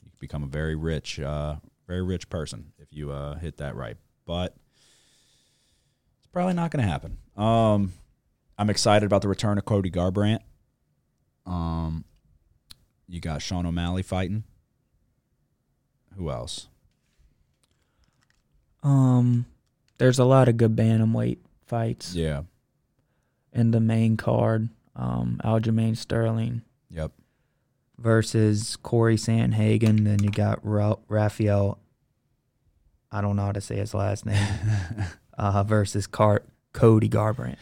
[0.04, 3.96] you become a very rich, uh, very rich person if you uh, hit that right.
[4.26, 4.54] But
[6.18, 7.18] it's probably not going to happen.
[7.36, 7.92] Um,
[8.56, 10.40] I'm excited about the return of Cody Garbrandt.
[11.44, 12.04] Um,
[13.08, 14.44] you got Sean O'Malley fighting.
[16.16, 16.68] Who else?
[18.84, 19.46] Um,
[19.98, 22.42] there's a lot of good bantamweight fights Yeah.
[23.52, 24.68] in the main card.
[24.94, 27.10] Um, Aljamain Sterling Yep.
[27.98, 30.04] versus Cory Sandhagen.
[30.04, 31.78] Then you got Ra- Raphael.
[33.10, 34.46] I don't know how to say his last name.
[35.38, 36.42] uh, versus Car-
[36.72, 37.56] Cody Garbrandt.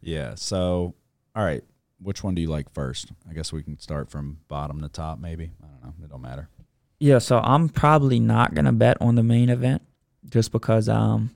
[0.00, 0.34] Yeah.
[0.34, 0.94] So,
[1.36, 1.62] all right.
[2.00, 3.12] Which one do you like first?
[3.30, 5.52] I guess we can start from bottom to top, maybe.
[5.62, 6.04] I don't know.
[6.04, 6.48] It don't matter.
[6.98, 9.82] Yeah, so I'm probably not gonna bet on the main event
[10.28, 11.34] just because um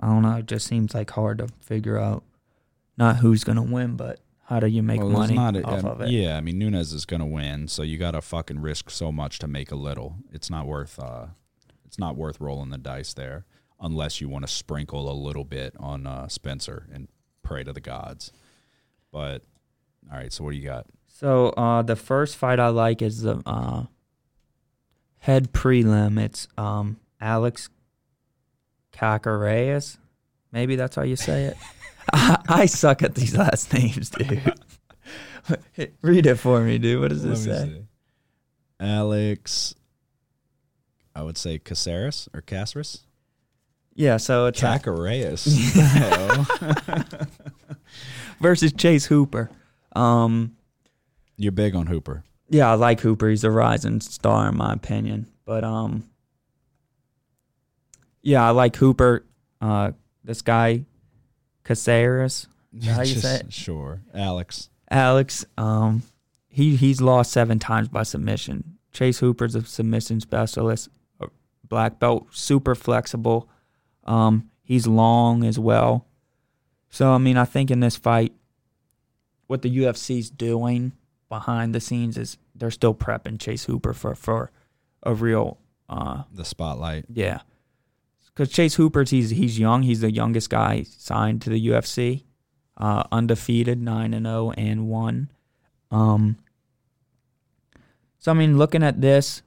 [0.00, 2.22] I don't know, it just seems like hard to figure out
[2.96, 6.00] not who's gonna win, but how do you make Well, money a- off um, of
[6.00, 6.08] it?
[6.10, 9.12] Yeah, I mean Nunes is going to win, so you got to fucking risk so
[9.12, 10.16] much to make a little.
[10.32, 10.98] It's not worth.
[10.98, 11.26] uh
[11.84, 13.44] It's not worth rolling the dice there,
[13.78, 17.08] unless you want to sprinkle a little bit on uh Spencer and
[17.42, 18.32] pray to the gods.
[19.12, 19.42] But
[20.10, 20.86] all right, so what do you got?
[21.08, 23.84] So uh the first fight I like is the uh
[25.18, 26.18] head prelim.
[26.18, 27.68] It's um Alex
[28.92, 29.98] Cacareas.
[30.52, 31.56] Maybe that's how you say it.
[32.12, 34.52] I, I suck at these last names, dude.
[36.02, 37.00] Read it for me, dude.
[37.00, 37.64] What does Let this say?
[37.68, 37.82] see.
[38.80, 39.74] Alex,
[41.14, 43.04] I would say Caceres or Caceres.
[43.94, 45.44] Yeah, so it's Cacareas.
[48.40, 49.50] versus Chase Hooper.
[49.96, 50.56] Um,
[51.36, 52.22] You're big on Hooper.
[52.48, 53.28] yeah, I like Hooper.
[53.28, 55.26] He's a rising star in my opinion.
[55.44, 56.08] But um,
[58.28, 59.24] yeah, I like Hooper.
[59.60, 60.84] Uh, this guy,
[61.64, 62.46] Caceres,
[62.84, 63.52] how you say it?
[63.52, 64.70] Sure, Alex.
[64.90, 65.44] Alex.
[65.56, 66.02] Um,
[66.48, 68.78] he he's lost seven times by submission.
[68.92, 70.88] Chase Hooper's a submission specialist,
[71.68, 73.48] black belt, super flexible.
[74.04, 76.06] Um, he's long as well.
[76.90, 78.32] So I mean, I think in this fight,
[79.46, 80.92] what the UFC's doing
[81.28, 84.50] behind the scenes is they're still prepping Chase Hooper for for
[85.02, 87.04] a real uh The spotlight.
[87.12, 87.40] yeah.
[88.38, 89.82] Because Chase Hooper's he's he's young.
[89.82, 92.22] He's the youngest guy signed to the UFC,
[92.76, 95.32] uh, undefeated, nine and zero and one.
[95.90, 96.36] Um.
[98.20, 99.42] So I mean, looking at this,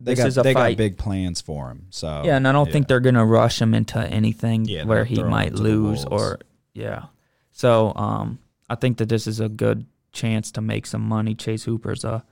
[0.00, 0.70] They This got they fight.
[0.70, 1.88] got big plans for him.
[1.90, 5.22] So yeah, and I don't think they're gonna rush him into anything Yeah, where he
[5.22, 6.38] might lose or
[6.72, 7.06] yeah.
[7.52, 8.38] So um,
[8.70, 11.34] I think that this is a good chance to make some money.
[11.34, 12.24] Chase Hooper's a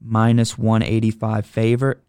[0.00, 2.00] minus one eighty five favorite,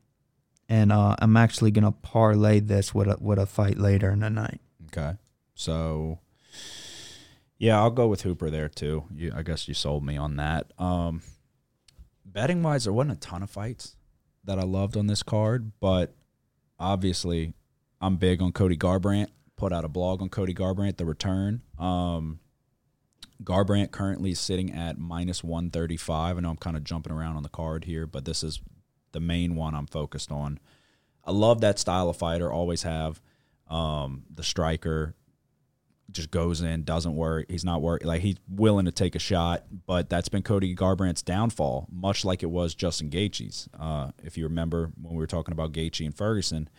[0.69, 4.29] and uh, I'm actually gonna parlay this with a with a fight later in the
[4.29, 4.61] night.
[4.85, 5.17] Okay.
[5.55, 6.19] So
[7.57, 9.03] yeah, I'll go with Hooper there too.
[9.13, 10.71] You, I guess you sold me on that.
[10.77, 11.23] Um,
[12.23, 13.97] betting wise, there wasn't a ton of fights
[14.45, 16.15] that I loved on this card, but
[16.79, 17.53] obviously,
[17.99, 19.27] I'm big on Cody Garbrandt.
[19.57, 21.61] Put out a blog on Cody Garbrandt, the return.
[21.77, 22.39] Um,
[23.43, 26.37] Garbrandt currently is sitting at minus 135.
[26.37, 28.61] I know I'm kind of jumping around on the card here, but this is
[29.11, 30.59] the main one I'm focused on.
[31.25, 33.21] I love that style of fighter, always have.
[33.67, 35.15] Um, the striker
[36.11, 37.45] just goes in, doesn't worry.
[37.49, 38.03] He's not worried.
[38.03, 42.43] Like he's willing to take a shot, but that's been Cody Garbrandt's downfall, much like
[42.43, 43.69] it was Justin Gaethje's.
[43.77, 46.69] Uh, if you remember when we were talking about Gaethje and Ferguson,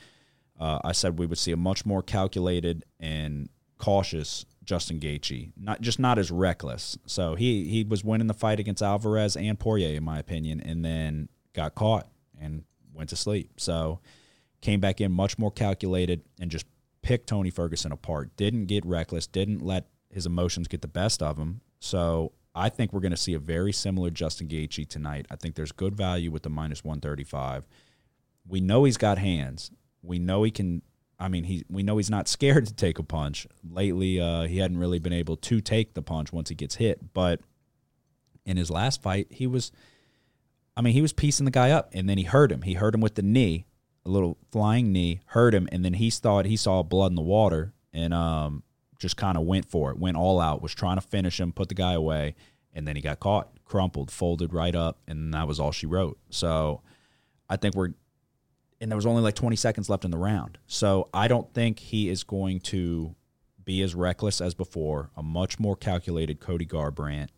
[0.58, 5.80] uh, I said we would see a much more calculated and cautious Justin Gaethje, not
[5.80, 6.98] just not as reckless.
[7.06, 10.84] So he he was winning the fight against Alvarez and Poirier, in my opinion, and
[10.84, 12.08] then got caught
[13.00, 13.50] went to sleep.
[13.56, 13.98] So
[14.60, 16.66] came back in much more calculated and just
[17.02, 18.36] picked Tony Ferguson apart.
[18.36, 19.26] Didn't get reckless.
[19.26, 21.62] Didn't let his emotions get the best of him.
[21.78, 25.26] So I think we're going to see a very similar Justin Gaethje tonight.
[25.30, 27.64] I think there's good value with the minus 135.
[28.46, 29.70] We know he's got hands.
[30.02, 30.82] We know he can.
[31.18, 31.64] I mean, he.
[31.70, 33.46] We know he's not scared to take a punch.
[33.66, 37.14] Lately, uh, he hadn't really been able to take the punch once he gets hit.
[37.14, 37.40] But
[38.44, 39.72] in his last fight, he was.
[40.80, 42.62] I mean, he was piecing the guy up, and then he hurt him.
[42.62, 43.66] He hurt him with the knee,
[44.06, 47.20] a little flying knee, hurt him, and then he thought he saw blood in the
[47.20, 48.62] water, and um,
[48.98, 51.68] just kind of went for it, went all out, was trying to finish him, put
[51.68, 52.34] the guy away,
[52.72, 56.18] and then he got caught, crumpled, folded right up, and that was all she wrote.
[56.30, 56.80] So
[57.46, 57.92] I think we're,
[58.80, 60.56] and there was only like 20 seconds left in the round.
[60.66, 63.14] So I don't think he is going to
[63.66, 67.28] be as reckless as before, a much more calculated Cody Garbrandt.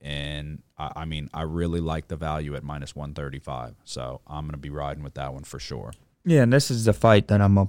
[0.00, 3.74] And I, I mean, I really like the value at minus 135.
[3.84, 5.92] So I'm going to be riding with that one for sure.
[6.24, 7.68] Yeah, and this is the fight that I'm a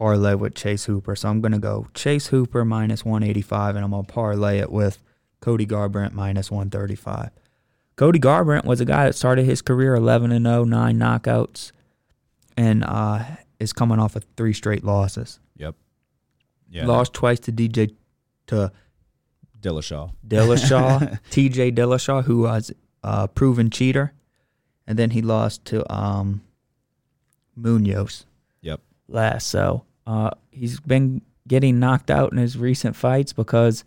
[0.00, 1.14] parlay with Chase Hooper.
[1.14, 5.02] So I'm gonna go Chase Hooper minus 185, and I'm gonna parlay it with
[5.40, 7.30] Cody Garbrandt minus 135.
[7.96, 11.72] Cody Garbrandt was a guy that started his career 11 and 0, nine knockouts,
[12.56, 13.24] and uh,
[13.58, 15.38] is coming off of three straight losses.
[15.56, 15.74] Yep.
[16.70, 16.86] Yeah.
[16.86, 17.94] Lost twice to DJ
[18.46, 18.72] to
[19.60, 20.12] Dillashaw.
[20.26, 24.12] Dillashaw, TJ Dillashaw, who was a proven cheater,
[24.86, 26.42] and then he lost to um,
[27.58, 28.24] Munhoz
[28.62, 28.80] Yep.
[29.08, 29.48] last.
[29.48, 33.84] So uh, he's been getting knocked out in his recent fights because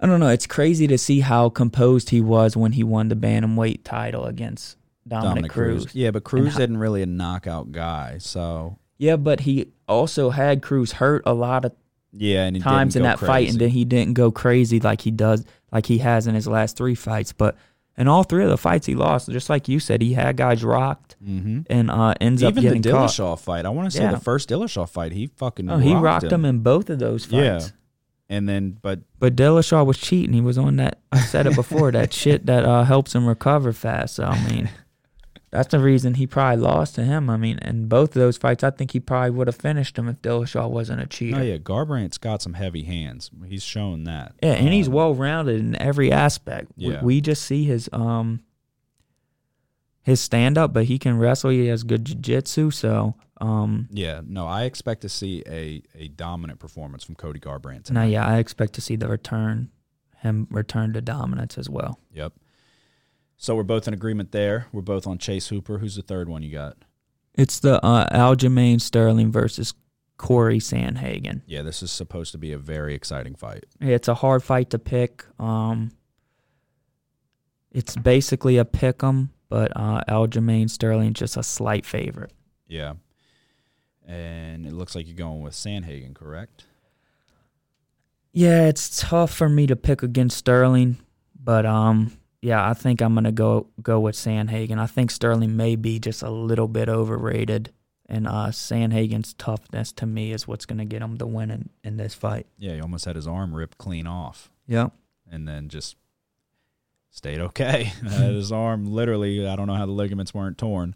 [0.00, 0.28] I don't know.
[0.28, 4.76] It's crazy to see how composed he was when he won the bantamweight title against
[5.06, 5.88] Dominick, Cruz.
[5.94, 8.18] Yeah, but Cruz how- isn't really a knockout guy.
[8.18, 11.72] So Yeah, but he also had Cruz hurt a lot of
[12.12, 15.10] yeah, and times in that go fight, and then he didn't go crazy like he
[15.10, 17.32] does, like he has in his last three fights.
[17.32, 17.56] But
[17.96, 20.62] in all three of the fights he lost, just like you said, he had guys
[20.64, 21.66] rocked Mhm.
[21.68, 23.10] and uh, ends up even getting the caught.
[23.10, 23.66] Dillashaw fight.
[23.66, 24.12] I want to say Yeah.
[24.12, 26.40] the first Dillashaw fight, he fucking Oh, he rocked, rocked him.
[26.40, 27.32] him in both of those fights.
[27.32, 27.60] Yeah.
[28.30, 30.32] And then, but But Dillashaw was cheating.
[30.34, 30.98] He was on that.
[31.10, 31.90] I said it before.
[31.92, 34.14] that shit that uh, helps him recover fast.
[34.16, 34.68] So I mean,
[35.50, 37.30] that's the reason he probably lost to him.
[37.30, 40.08] I mean, in both of those fights, I think he probably would have finished him
[40.08, 41.38] if Dillashaw wasn't a cheater.
[41.38, 43.30] oh yeah, Garbrandt's got some heavy hands.
[43.46, 44.34] He's shown that.
[44.42, 46.72] Yeah, and he's Um, well rounded in every aspect.
[46.76, 47.02] We- Yeah.
[47.02, 48.40] We, just see his um
[50.02, 51.50] his stand up, but he can wrestle.
[51.50, 52.70] He has good jiu jitsu.
[52.70, 57.90] So um Yeah, no, I expect to see a a dominant performance from Cody Garbrandt.
[57.90, 59.70] now yeah, I expect to see the return
[60.18, 62.00] him return to dominance as well.
[62.12, 62.32] Yep.
[63.38, 64.66] So we're both in agreement there.
[64.72, 65.78] We're both on Chase Hooper.
[65.78, 66.76] Who's the third one you got?
[67.34, 69.74] It's the uh, Aljamain Sterling versus
[70.16, 71.42] Cory Sandhagen.
[71.46, 73.64] Yeah, this is supposed to be a very exciting fight.
[73.80, 75.24] It's a hard fight to pick.
[75.38, 75.92] Um,
[77.70, 82.32] it's basically a pick 'em, but uh, Aljamain Sterling's just a slight favorite.
[82.66, 82.94] Yeah.
[84.04, 86.64] And it looks like you're going with Sandhagen, correct?
[88.32, 90.96] Yeah, it's tough for me to pick against Sterling,
[91.38, 94.78] but um, yeah, I think I'm gonna go go with Sandhagen.
[94.78, 97.72] I think Sterling may be just a little bit overrated,
[98.06, 101.96] and uh, Sandhagen's toughness to me is what's gonna get him the win in, in
[101.96, 102.46] this fight.
[102.58, 104.88] Yeah, he almost had his arm ripped clean off Yeah.
[105.30, 105.96] and then just
[107.10, 107.84] stayed okay.
[108.02, 110.94] His arm literally, I don't know how the ligaments weren't torn.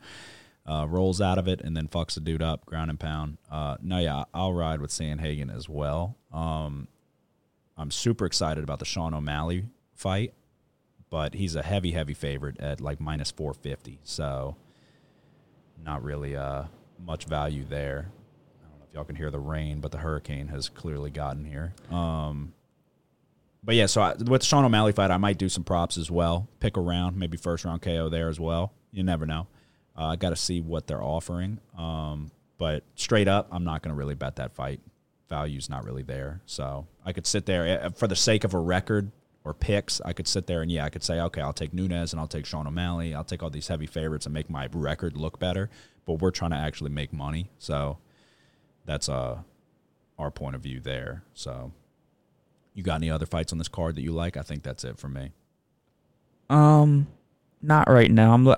[0.64, 3.38] Uh, rolls out of it and then fucks the dude up, ground and pound.
[3.50, 6.16] Uh, no, yeah, I'll ride with Sandhagen as well.
[6.32, 6.86] Um,
[7.76, 10.34] I'm super excited about the Sean O'Malley fight,
[11.12, 14.00] but he's a heavy, heavy favorite at like minus 450.
[14.02, 14.56] So,
[15.84, 16.64] not really uh,
[17.04, 18.08] much value there.
[18.62, 21.44] I don't know if y'all can hear the rain, but the hurricane has clearly gotten
[21.44, 21.74] here.
[21.90, 22.54] Um,
[23.62, 26.10] but yeah, so I, with the Sean O'Malley fight, I might do some props as
[26.10, 26.48] well.
[26.60, 28.72] Pick a round, maybe first round KO there as well.
[28.90, 29.48] You never know.
[29.94, 31.60] Uh, I got to see what they're offering.
[31.76, 34.80] Um, but straight up, I'm not going to really bet that fight.
[35.28, 36.40] Value's not really there.
[36.46, 39.12] So I could sit there eh, for the sake of a record
[39.44, 40.00] or picks.
[40.04, 42.28] I could sit there and yeah, I could say, okay, I'll take Nunes and I'll
[42.28, 43.14] take Sean O'Malley.
[43.14, 45.70] I'll take all these heavy favorites and make my record look better.
[46.06, 47.50] But we're trying to actually make money.
[47.58, 47.98] So
[48.84, 49.38] that's uh,
[50.18, 51.24] our point of view there.
[51.34, 51.72] So
[52.74, 54.36] you got any other fights on this card that you like?
[54.36, 55.32] I think that's it for me.
[56.48, 57.06] Um,
[57.60, 58.34] not right now.
[58.34, 58.48] I'm.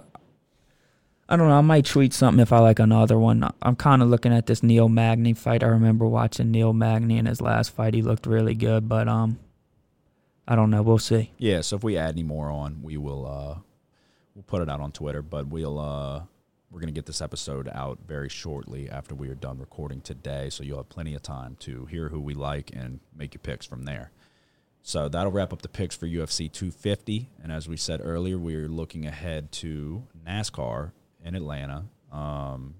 [1.26, 1.56] I don't know.
[1.56, 3.48] I might tweet something if I like another one.
[3.62, 5.64] I'm kind of looking at this Neil Magny fight.
[5.64, 7.94] I remember watching Neil Magny in his last fight.
[7.94, 9.38] He looked really good, but um,
[10.46, 10.82] I don't know.
[10.82, 11.32] We'll see.
[11.38, 13.58] Yeah, so if we add any more on, we will uh
[14.34, 16.22] we'll put it out on Twitter, but we'll uh
[16.70, 20.50] we're to get this episode out very shortly after we are done recording today.
[20.50, 23.64] So you'll have plenty of time to hear who we like and make your picks
[23.64, 24.10] from there.
[24.82, 27.30] So that'll wrap up the picks for UFC 250.
[27.42, 30.90] And as we said earlier, we're looking ahead to NASCAR
[31.24, 31.84] in Atlanta.
[32.10, 32.74] Um,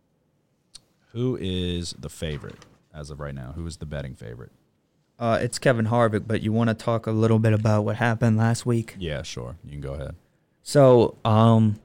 [1.12, 3.53] who is the favorite as of right now?
[3.53, 4.51] Who is the betting favorite?
[5.19, 8.37] Uh, it's Kevin Harvick, but you want to talk a little bit about what happened
[8.37, 8.97] last week?
[8.99, 9.57] Yeah, sure.
[9.65, 10.17] You can go ahead.
[10.62, 11.77] So, um,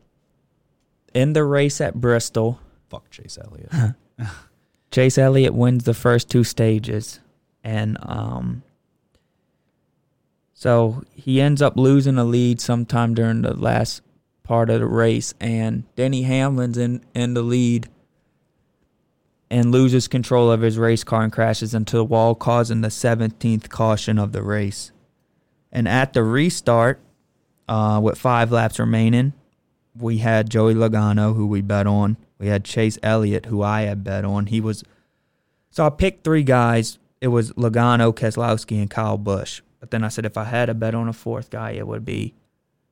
[1.13, 2.59] in the race at Bristol,
[2.89, 3.95] Fuck Chase Elliott.
[4.91, 7.19] Chase Elliott wins the first two stages,
[7.63, 8.63] and um,
[10.53, 14.01] so he ends up losing a lead sometime during the last
[14.43, 17.87] part of the race, and Denny Hamlin's in in the lead
[19.49, 23.69] and loses control of his race car and crashes into the wall, causing the 17th
[23.69, 24.91] caution of the race.
[25.71, 26.99] And at the restart,
[27.67, 29.33] uh, with five laps remaining,
[29.95, 32.17] we had Joey Logano, who we bet on.
[32.37, 34.47] We had Chase Elliott, who I had bet on.
[34.47, 34.83] He was
[35.71, 36.97] so I picked three guys.
[37.21, 39.61] It was Logano, Keselowski, and Kyle Busch.
[39.79, 42.05] But then I said if I had a bet on a fourth guy, it would
[42.05, 42.33] be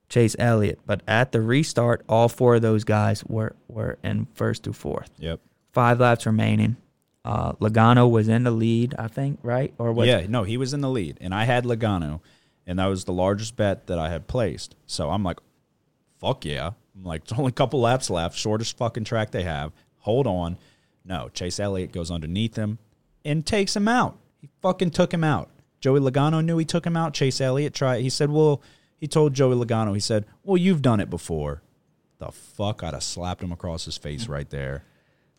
[0.09, 0.79] Chase Elliott.
[0.85, 5.11] But at the restart, all four of those guys were were in first to fourth.
[5.17, 5.39] yep.
[5.77, 6.75] Five laps remaining.
[7.23, 9.71] Uh, Logano was in the lead, I think, right?
[9.77, 12.21] Or was yeah, no, he was in the lead, and I had Logano,
[12.65, 14.75] and that was the largest bet that I had placed.
[14.87, 15.37] So I'm like,
[16.19, 16.71] fuck yeah.
[16.95, 19.71] I'm like, it's only a couple laps left, shortest fucking track they have.
[19.99, 20.57] Hold on.
[21.05, 22.79] No, Chase Elliott goes underneath him
[23.23, 24.17] and takes him out.
[24.41, 25.51] He fucking took him out.
[25.79, 27.13] Joey Logano knew he took him out.
[27.13, 28.01] Chase Elliott tried.
[28.01, 28.63] He said, well,
[28.99, 31.61] he told Joey Logano, he said, well, you've done it before.
[32.17, 32.81] The fuck?
[32.81, 34.83] I'd have slapped him across his face right there.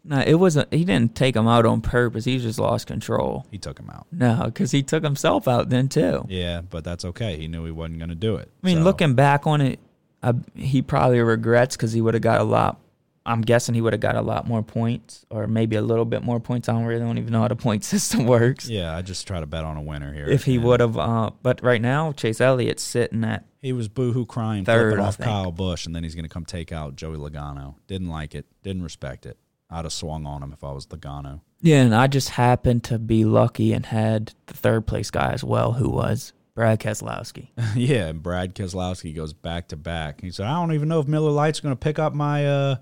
[0.09, 0.73] No, it wasn't.
[0.73, 2.25] He didn't take him out on purpose.
[2.25, 3.47] He just lost control.
[3.51, 4.07] He took him out.
[4.11, 6.25] No, because he took himself out then too.
[6.29, 7.37] Yeah, but that's okay.
[7.37, 8.51] He knew he wasn't going to do it.
[8.63, 9.79] I mean, So- looking back on it,
[10.23, 12.81] I, he probably regrets because he would have got a lot.
[13.27, 16.23] I'm guessing he would have got a lot more points, or maybe a little bit
[16.23, 16.67] more points.
[16.67, 18.71] I don't really don't even know how the point system works.
[18.71, 20.27] Yeah, I just try to bet on a winner here.
[20.27, 24.25] If he would have, uh, but right now Chase Elliott's sitting at he was boohoo
[24.25, 25.19] crying, Third, flipping off.
[25.19, 27.75] Kyle Busch, and then he's going to come take out Joey Logano.
[27.87, 28.47] Didn't like it.
[28.63, 29.37] Didn't respect it.
[29.71, 31.41] I'd have swung on him if I was Logano.
[31.61, 35.45] yeah, and I just happened to be lucky and had the third place guy as
[35.45, 37.49] well, who was Brad Keselowski.
[37.75, 40.21] yeah, and Brad Keselowski goes back to back.
[40.23, 42.77] He said, "I don't even know if Miller Lite's going to pick up my uh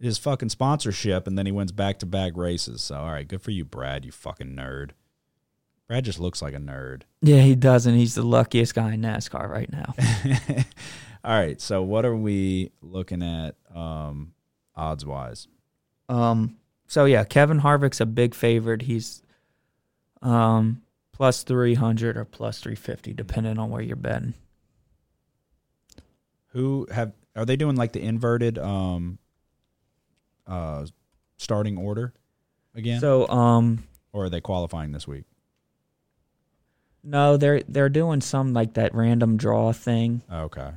[0.00, 2.82] his fucking sponsorship," and then he wins back to back races.
[2.82, 4.04] So, all right, good for you, Brad.
[4.04, 4.90] You fucking nerd.
[5.86, 7.02] Brad just looks like a nerd.
[7.22, 7.94] yeah, he doesn't.
[7.94, 9.94] He's the luckiest guy in NASCAR right now.
[11.24, 14.32] all right, so what are we looking at um
[14.74, 15.46] odds wise?
[16.08, 16.56] Um.
[16.86, 18.82] So yeah, Kevin Harvick's a big favorite.
[18.82, 19.22] He's
[20.22, 20.82] um
[21.12, 24.34] plus three hundred or plus three fifty, depending on where you're betting.
[26.48, 29.18] Who have are they doing like the inverted um
[30.46, 30.86] uh
[31.36, 32.14] starting order
[32.74, 33.00] again?
[33.00, 35.24] So um or are they qualifying this week?
[37.02, 40.22] no, they're they're doing some like that random draw thing.
[40.32, 40.70] Okay.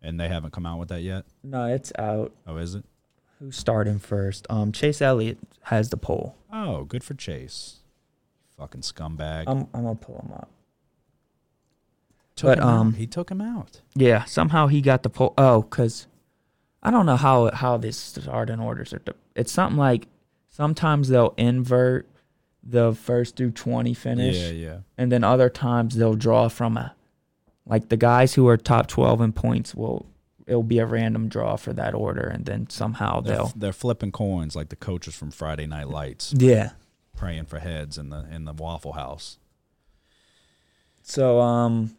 [0.00, 1.24] And they haven't come out with that yet?
[1.42, 2.32] No, it's out.
[2.46, 2.84] Oh, is it?
[3.38, 4.46] Who's starting first?
[4.48, 6.36] Um, Chase Elliott has the pole.
[6.52, 7.78] Oh, good for Chase.
[8.58, 9.44] Fucking scumbag.
[9.46, 10.50] I'm I'm gonna pull him up.
[12.36, 12.68] Took but, him out.
[12.68, 13.80] um, he took him out.
[13.94, 15.34] Yeah, somehow he got the pole.
[15.36, 16.06] Oh, cause
[16.82, 19.02] I don't know how how this starting orders are.
[19.34, 20.06] It's something like
[20.48, 22.08] sometimes they'll invert
[22.62, 24.36] the first through twenty finish.
[24.36, 24.78] Yeah, yeah.
[24.96, 26.94] and then other times they'll draw from a
[27.66, 30.06] like the guys who are top 12 in points will
[30.46, 34.12] it'll be a random draw for that order and then somehow They're, they'll they're flipping
[34.12, 36.72] coins like the coaches from Friday Night Lights, yeah
[37.16, 39.38] praying for heads in the in the Waffle House.
[41.02, 41.96] so um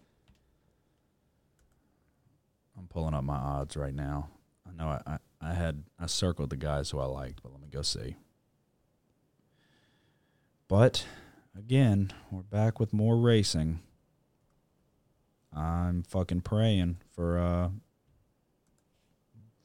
[2.77, 4.29] I'm pulling up my odds right now.
[4.67, 7.61] I know I, I, I had I circled the guys who I liked, but let
[7.61, 8.15] me go see.
[10.67, 11.05] But
[11.57, 13.79] again, we're back with more racing.
[15.55, 17.69] I'm fucking praying for uh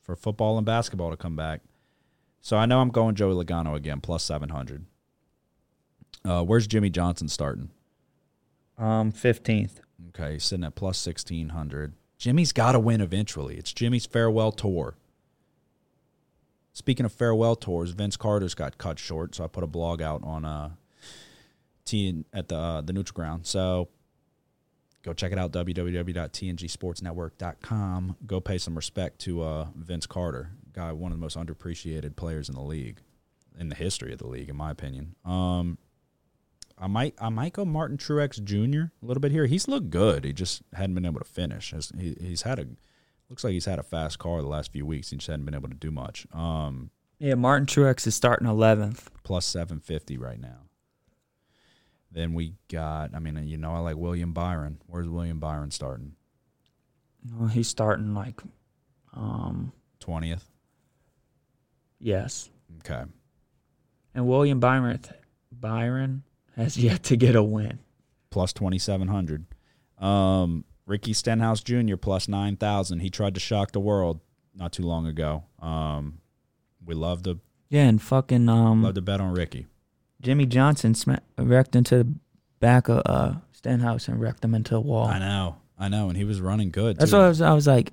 [0.01, 1.61] for football and basketball to come back.
[2.41, 4.87] So I know I'm going Joey Logano again, plus seven hundred.
[6.25, 7.71] Uh, where's Jimmie Johnson starting?
[8.79, 11.93] um 15th Okay, sitting at plus sixteen hundred.
[12.19, 13.57] Jimmie's got to win eventually.
[13.57, 14.97] It's Jimmie's farewell tour.
[16.73, 20.23] Speaking of farewell tours, Vince Carter's got cut short, so I put a blog out
[20.25, 20.71] on uh
[21.85, 23.47] T at the uh, the neutral ground.
[23.47, 23.89] So
[25.03, 28.17] go check it out www.tngsportsnetwork.com.
[28.27, 32.49] Go pay some respect to uh, Vince Carter, guy one of the most underappreciated players
[32.49, 33.01] in the league,
[33.59, 35.15] in the history of the league, in my opinion.
[35.25, 35.77] Um,
[36.79, 38.85] I might I might go Martin Truex Jr.
[39.03, 39.45] a little bit here.
[39.47, 40.25] He's looked good.
[40.25, 41.73] He just hadn't been able to finish.
[41.73, 42.67] He's- He, he's had a
[43.29, 45.11] looks like he's had a fast car the last few weeks.
[45.11, 46.27] He just hadn't been able to do much.
[46.33, 49.09] Um, Yeah, Martin Truex is starting 11th.
[49.25, 50.61] plus 750 right now.
[52.13, 54.81] Then we got, I mean, you know, I like William Byron.
[54.87, 56.17] Where's William Byron starting?
[57.37, 58.41] Well, he's starting like,
[59.13, 60.43] um, 20th?
[61.99, 62.49] yes.
[62.79, 63.03] Okay.
[64.15, 65.01] And William Byron,
[65.53, 66.23] Byron
[66.57, 67.79] has yet to get a win.
[68.31, 69.45] Plus 2,700.
[69.99, 71.97] Um, Ricky Stenhouse Jr.
[71.97, 73.01] plus 9,000.
[73.01, 74.21] He tried to shock the world
[74.55, 75.45] not too long ago.
[75.61, 76.21] Um,
[76.85, 77.39] we love to,
[77.69, 79.67] Yeah, and fucking um, love to bet on Ricky.
[80.21, 82.15] Jimmie Johnson sma- wrecked into the
[82.61, 85.07] back of uh, Stenhouse and wrecked him into a wall.
[85.07, 85.57] I know.
[85.79, 86.09] I know.
[86.09, 86.99] And he was running good.
[86.99, 87.17] That's too.
[87.17, 87.41] what I was.
[87.41, 87.93] I was like,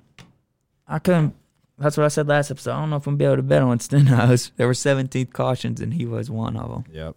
[0.86, 1.34] I couldn't.
[1.78, 2.72] That's what I said last episode.
[2.72, 4.50] I don't know if I'm gonna be able to bet on Stenhouse.
[4.56, 6.84] There were 17 cautions, and he was one of them.
[6.92, 7.16] Yep.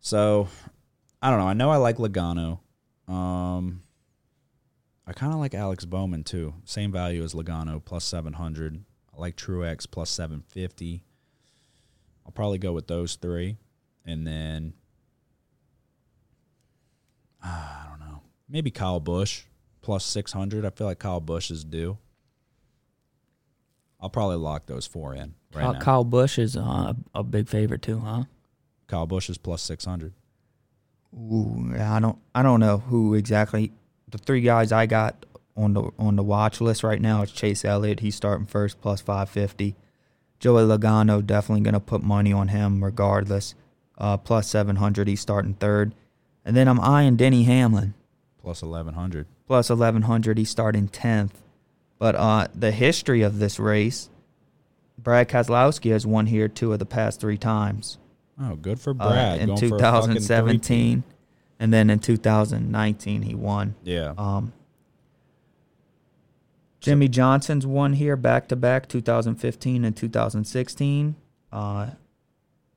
[0.00, 0.48] So,
[1.22, 1.46] I don't know.
[1.46, 2.58] I know I like Logano.
[3.06, 3.82] Um,
[5.06, 6.54] I kind of like Alex Bowman too.
[6.64, 8.84] Same value as Logano, plus seven hundred.
[9.16, 11.02] I like Truex plus seven fifty.
[12.26, 13.56] I'll probably go with those three,
[14.08, 14.72] and then
[17.44, 18.22] ah, I don't know.
[18.48, 19.42] Maybe Kyle Busch
[19.82, 20.64] plus six hundred.
[20.64, 21.98] I feel like Kyle Busch is due.
[24.00, 25.80] I'll probably lock those four in right Kyle, now.
[25.80, 28.24] Kyle Busch is uh, a big favorite too, huh?
[28.86, 30.14] Kyle Busch is plus six hundred.
[31.14, 32.18] Ooh, yeah, I don't.
[32.34, 33.72] I don't know who exactly.
[34.08, 37.62] The three guys I got on the on the watch list right now is Chase
[37.62, 38.00] Elliott.
[38.00, 39.76] He's starting first, plus 550.
[40.38, 43.54] Joey Logano definitely gonna put money on him regardless.
[43.98, 45.08] Uh, plus 700.
[45.08, 45.92] He's starting third,
[46.44, 47.94] and then I'm eyeing Denny Hamlin.
[48.40, 51.32] plus 1100 plus 1100 he's starting 10th
[51.98, 54.08] but uh the history of this race
[54.98, 57.98] brad Keselowski has won here two of the past three times.
[58.40, 61.02] Oh good for Uh, brad in a fucking 2017
[61.58, 63.74] and then in 2019 he won.
[63.82, 64.14] Yeah.
[64.16, 64.52] Um
[66.80, 71.16] jimmie johnson's won here back to back 2015 and 2016
[71.52, 71.86] uh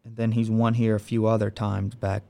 [0.03, 2.23] and then he's won here a few other times back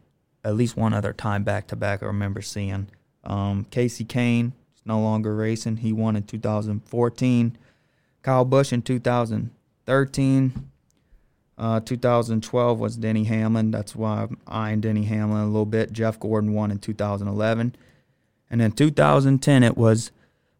[0.43, 2.87] at least one other time back to back i remember seeing
[3.23, 7.57] um kasey kahne is no longer racing he won in 2014
[8.21, 10.71] kyle busch in 2013
[11.61, 13.69] uh, 2012 was Denny Hamlin.
[13.69, 15.91] That's why I'm eyeing Denny Hamlin a little bit.
[15.93, 17.75] Jeff Gordon won in 2011.
[18.49, 20.11] And in 2010, it was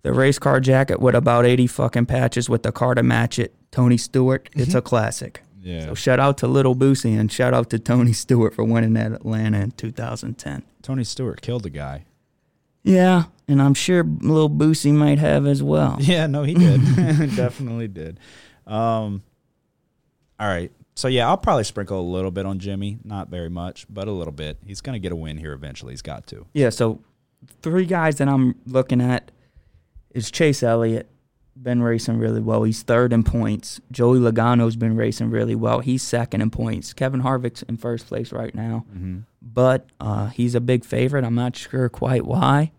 [0.03, 3.55] the race car jacket with about 80 fucking patches with the car to match it.
[3.71, 4.47] Tony Stewart.
[4.53, 5.41] It's a classic.
[5.61, 5.85] Yeah.
[5.85, 9.11] So shout out to Little Boosie and shout out to Tony Stewart for winning that
[9.11, 10.63] Atlanta in 2010.
[10.81, 12.05] tony stewart killed a guy.
[12.83, 15.97] Yeah, and I'm sure Little Boosie might have as well.
[16.01, 16.81] yeah no he did.
[17.35, 18.19] Definitely did.
[18.65, 19.21] Um
[20.39, 20.71] all right.
[20.95, 22.97] So yeah i'll probably sprinkle a little bit on jimmie.
[23.03, 24.57] Not very much but a little bit.
[24.65, 25.93] He's gonna get a win here eventually.
[25.93, 26.47] He's got to.
[26.53, 27.01] Yeah, so
[27.61, 29.29] three guys that I'm looking at
[30.09, 31.09] is Chase Elliott,
[31.61, 32.63] been racing really well.
[32.63, 33.79] He's third in points.
[33.91, 35.79] Joey Logano's been racing really well.
[35.79, 36.93] He's second in points.
[36.93, 39.19] Kevin Harvick's in first place right now, mm-hmm.
[39.41, 41.23] but uh, he's a big favorite.
[41.23, 42.71] I'm not sure quite why,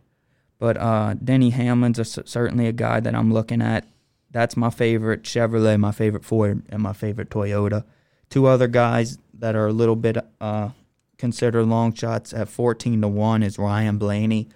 [0.58, 3.86] but uh, Denny Hamlin's a, certainly a guy that I'm looking at.
[4.30, 7.84] That's my favorite Chevrolet, my favorite Ford, and my favorite Toyota.
[8.30, 10.70] Two other guys that are a little bit uh,
[11.18, 14.48] considered long shots at 14 to 1 is Ryan Blaney,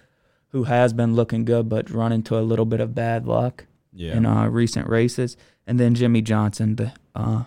[0.49, 3.65] who has been looking good but run into a little bit of bad luck
[3.97, 5.35] yeah in uh, recent races.
[5.65, 7.43] And then Jimmie Johnson, the, uh,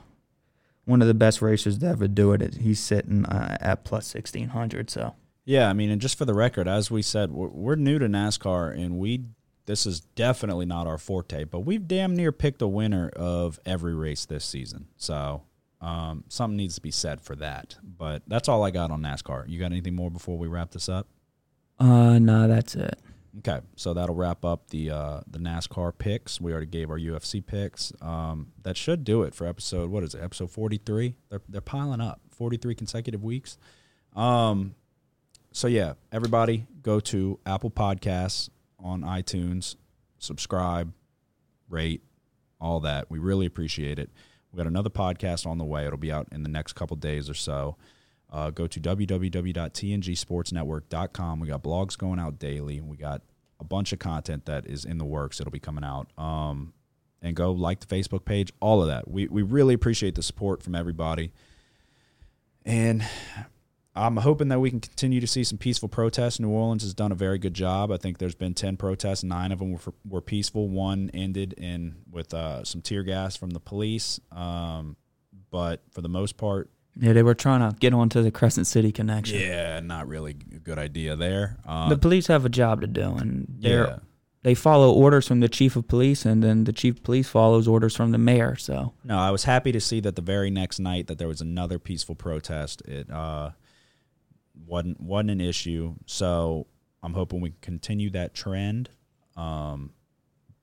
[0.85, 2.57] one of the best racers to ever do it.
[2.57, 4.91] He's sitting uh, at plus 1600.
[4.91, 7.99] So Yeah, I mean, and just for the record, as we said, we're, we're new
[7.99, 9.25] to NASCAR, and we
[9.67, 13.95] this is definitely not our forte, but we've damn near picked a winner of every
[13.95, 14.89] race this season.
[14.97, 15.43] So
[15.81, 17.77] um, something needs to be said for that.
[17.83, 19.49] But that's all I got on NASCAR.
[19.49, 21.07] You got anything more before we wrap this up?
[21.79, 22.99] uh, no, that's it.
[23.39, 26.41] Okay, so that'll wrap up the uh, the NASCAR picks.
[26.41, 27.93] We already gave our UFC picks.
[28.01, 29.89] Um, that should do it for episode.
[29.91, 30.23] What is it?
[30.23, 31.15] Episode forty three.
[31.29, 32.21] They're they're piling up.
[32.31, 33.57] Forty three consecutive weeks.
[34.17, 34.75] Um,
[35.53, 38.49] so yeah, everybody go to Apple Podcasts
[38.81, 39.77] on iTunes,
[40.19, 40.93] subscribe,
[41.69, 42.03] rate,
[42.61, 43.11] all that.
[43.11, 44.11] We really appreciate it.
[44.53, 45.87] We got another podcast on the way.
[45.87, 47.77] It'll be out in the next couple days or so.
[48.31, 51.41] Uh, go to www.tngsportsnetwork.com.
[51.41, 52.81] We got blogs going out daily.
[52.81, 53.23] We got
[53.59, 55.41] a bunch of content that is in the works.
[55.41, 56.13] It'll be coming out.
[56.17, 56.73] Um,
[57.23, 59.11] and go like the Facebook page, all of that.
[59.11, 61.33] We, we really appreciate the support from everybody.
[62.65, 63.05] And
[63.95, 66.41] I'm hoping that we can continue to see some peaceful protests.
[66.41, 67.91] New Orleans has done a very good job.
[67.91, 70.69] I think there's been 10 protests, nine of them were, were peaceful.
[70.69, 74.21] One ended in with uh, some tear gas from the police.
[74.33, 74.97] Um,
[75.51, 78.93] but for the most part, Yeah, they were trying to get onto the Crescent City
[78.93, 79.41] connection.
[79.41, 81.57] yeah, not really a good idea there.
[81.67, 83.99] Uh, The police have a job to do, and they're yeah,
[84.43, 87.69] they follow orders from the chief of police, and then the chief of police follows
[87.69, 88.57] orders from the mayor.
[88.57, 91.41] So No, I was happy to see that the very next night that there was
[91.41, 92.83] another peaceful protest.
[92.83, 93.51] It uh,
[94.67, 95.95] wasn't wasn't an issue.
[96.07, 96.67] So
[97.03, 98.91] I'm hoping we can continue that trend.
[99.37, 99.93] Um,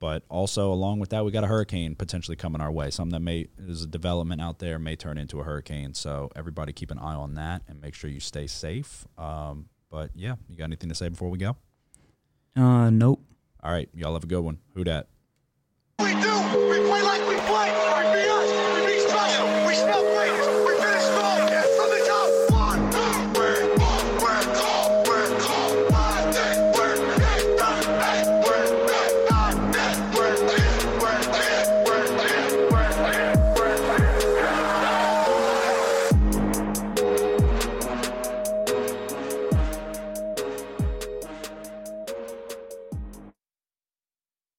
[0.00, 2.90] but also along with that, we got a hurricane potentially coming our way.
[2.90, 5.94] Something that may is a development out there may turn into a hurricane.
[5.94, 9.06] So everybody keep an eye on that and make sure you stay safe.
[9.16, 11.56] Um, but yeah, you got anything to say before we go?
[12.56, 13.22] uh, nope.
[13.62, 14.58] All right, y'all have a good one.
[14.74, 15.08] Who dat?
[15.98, 16.68] We do.
[16.70, 16.87] We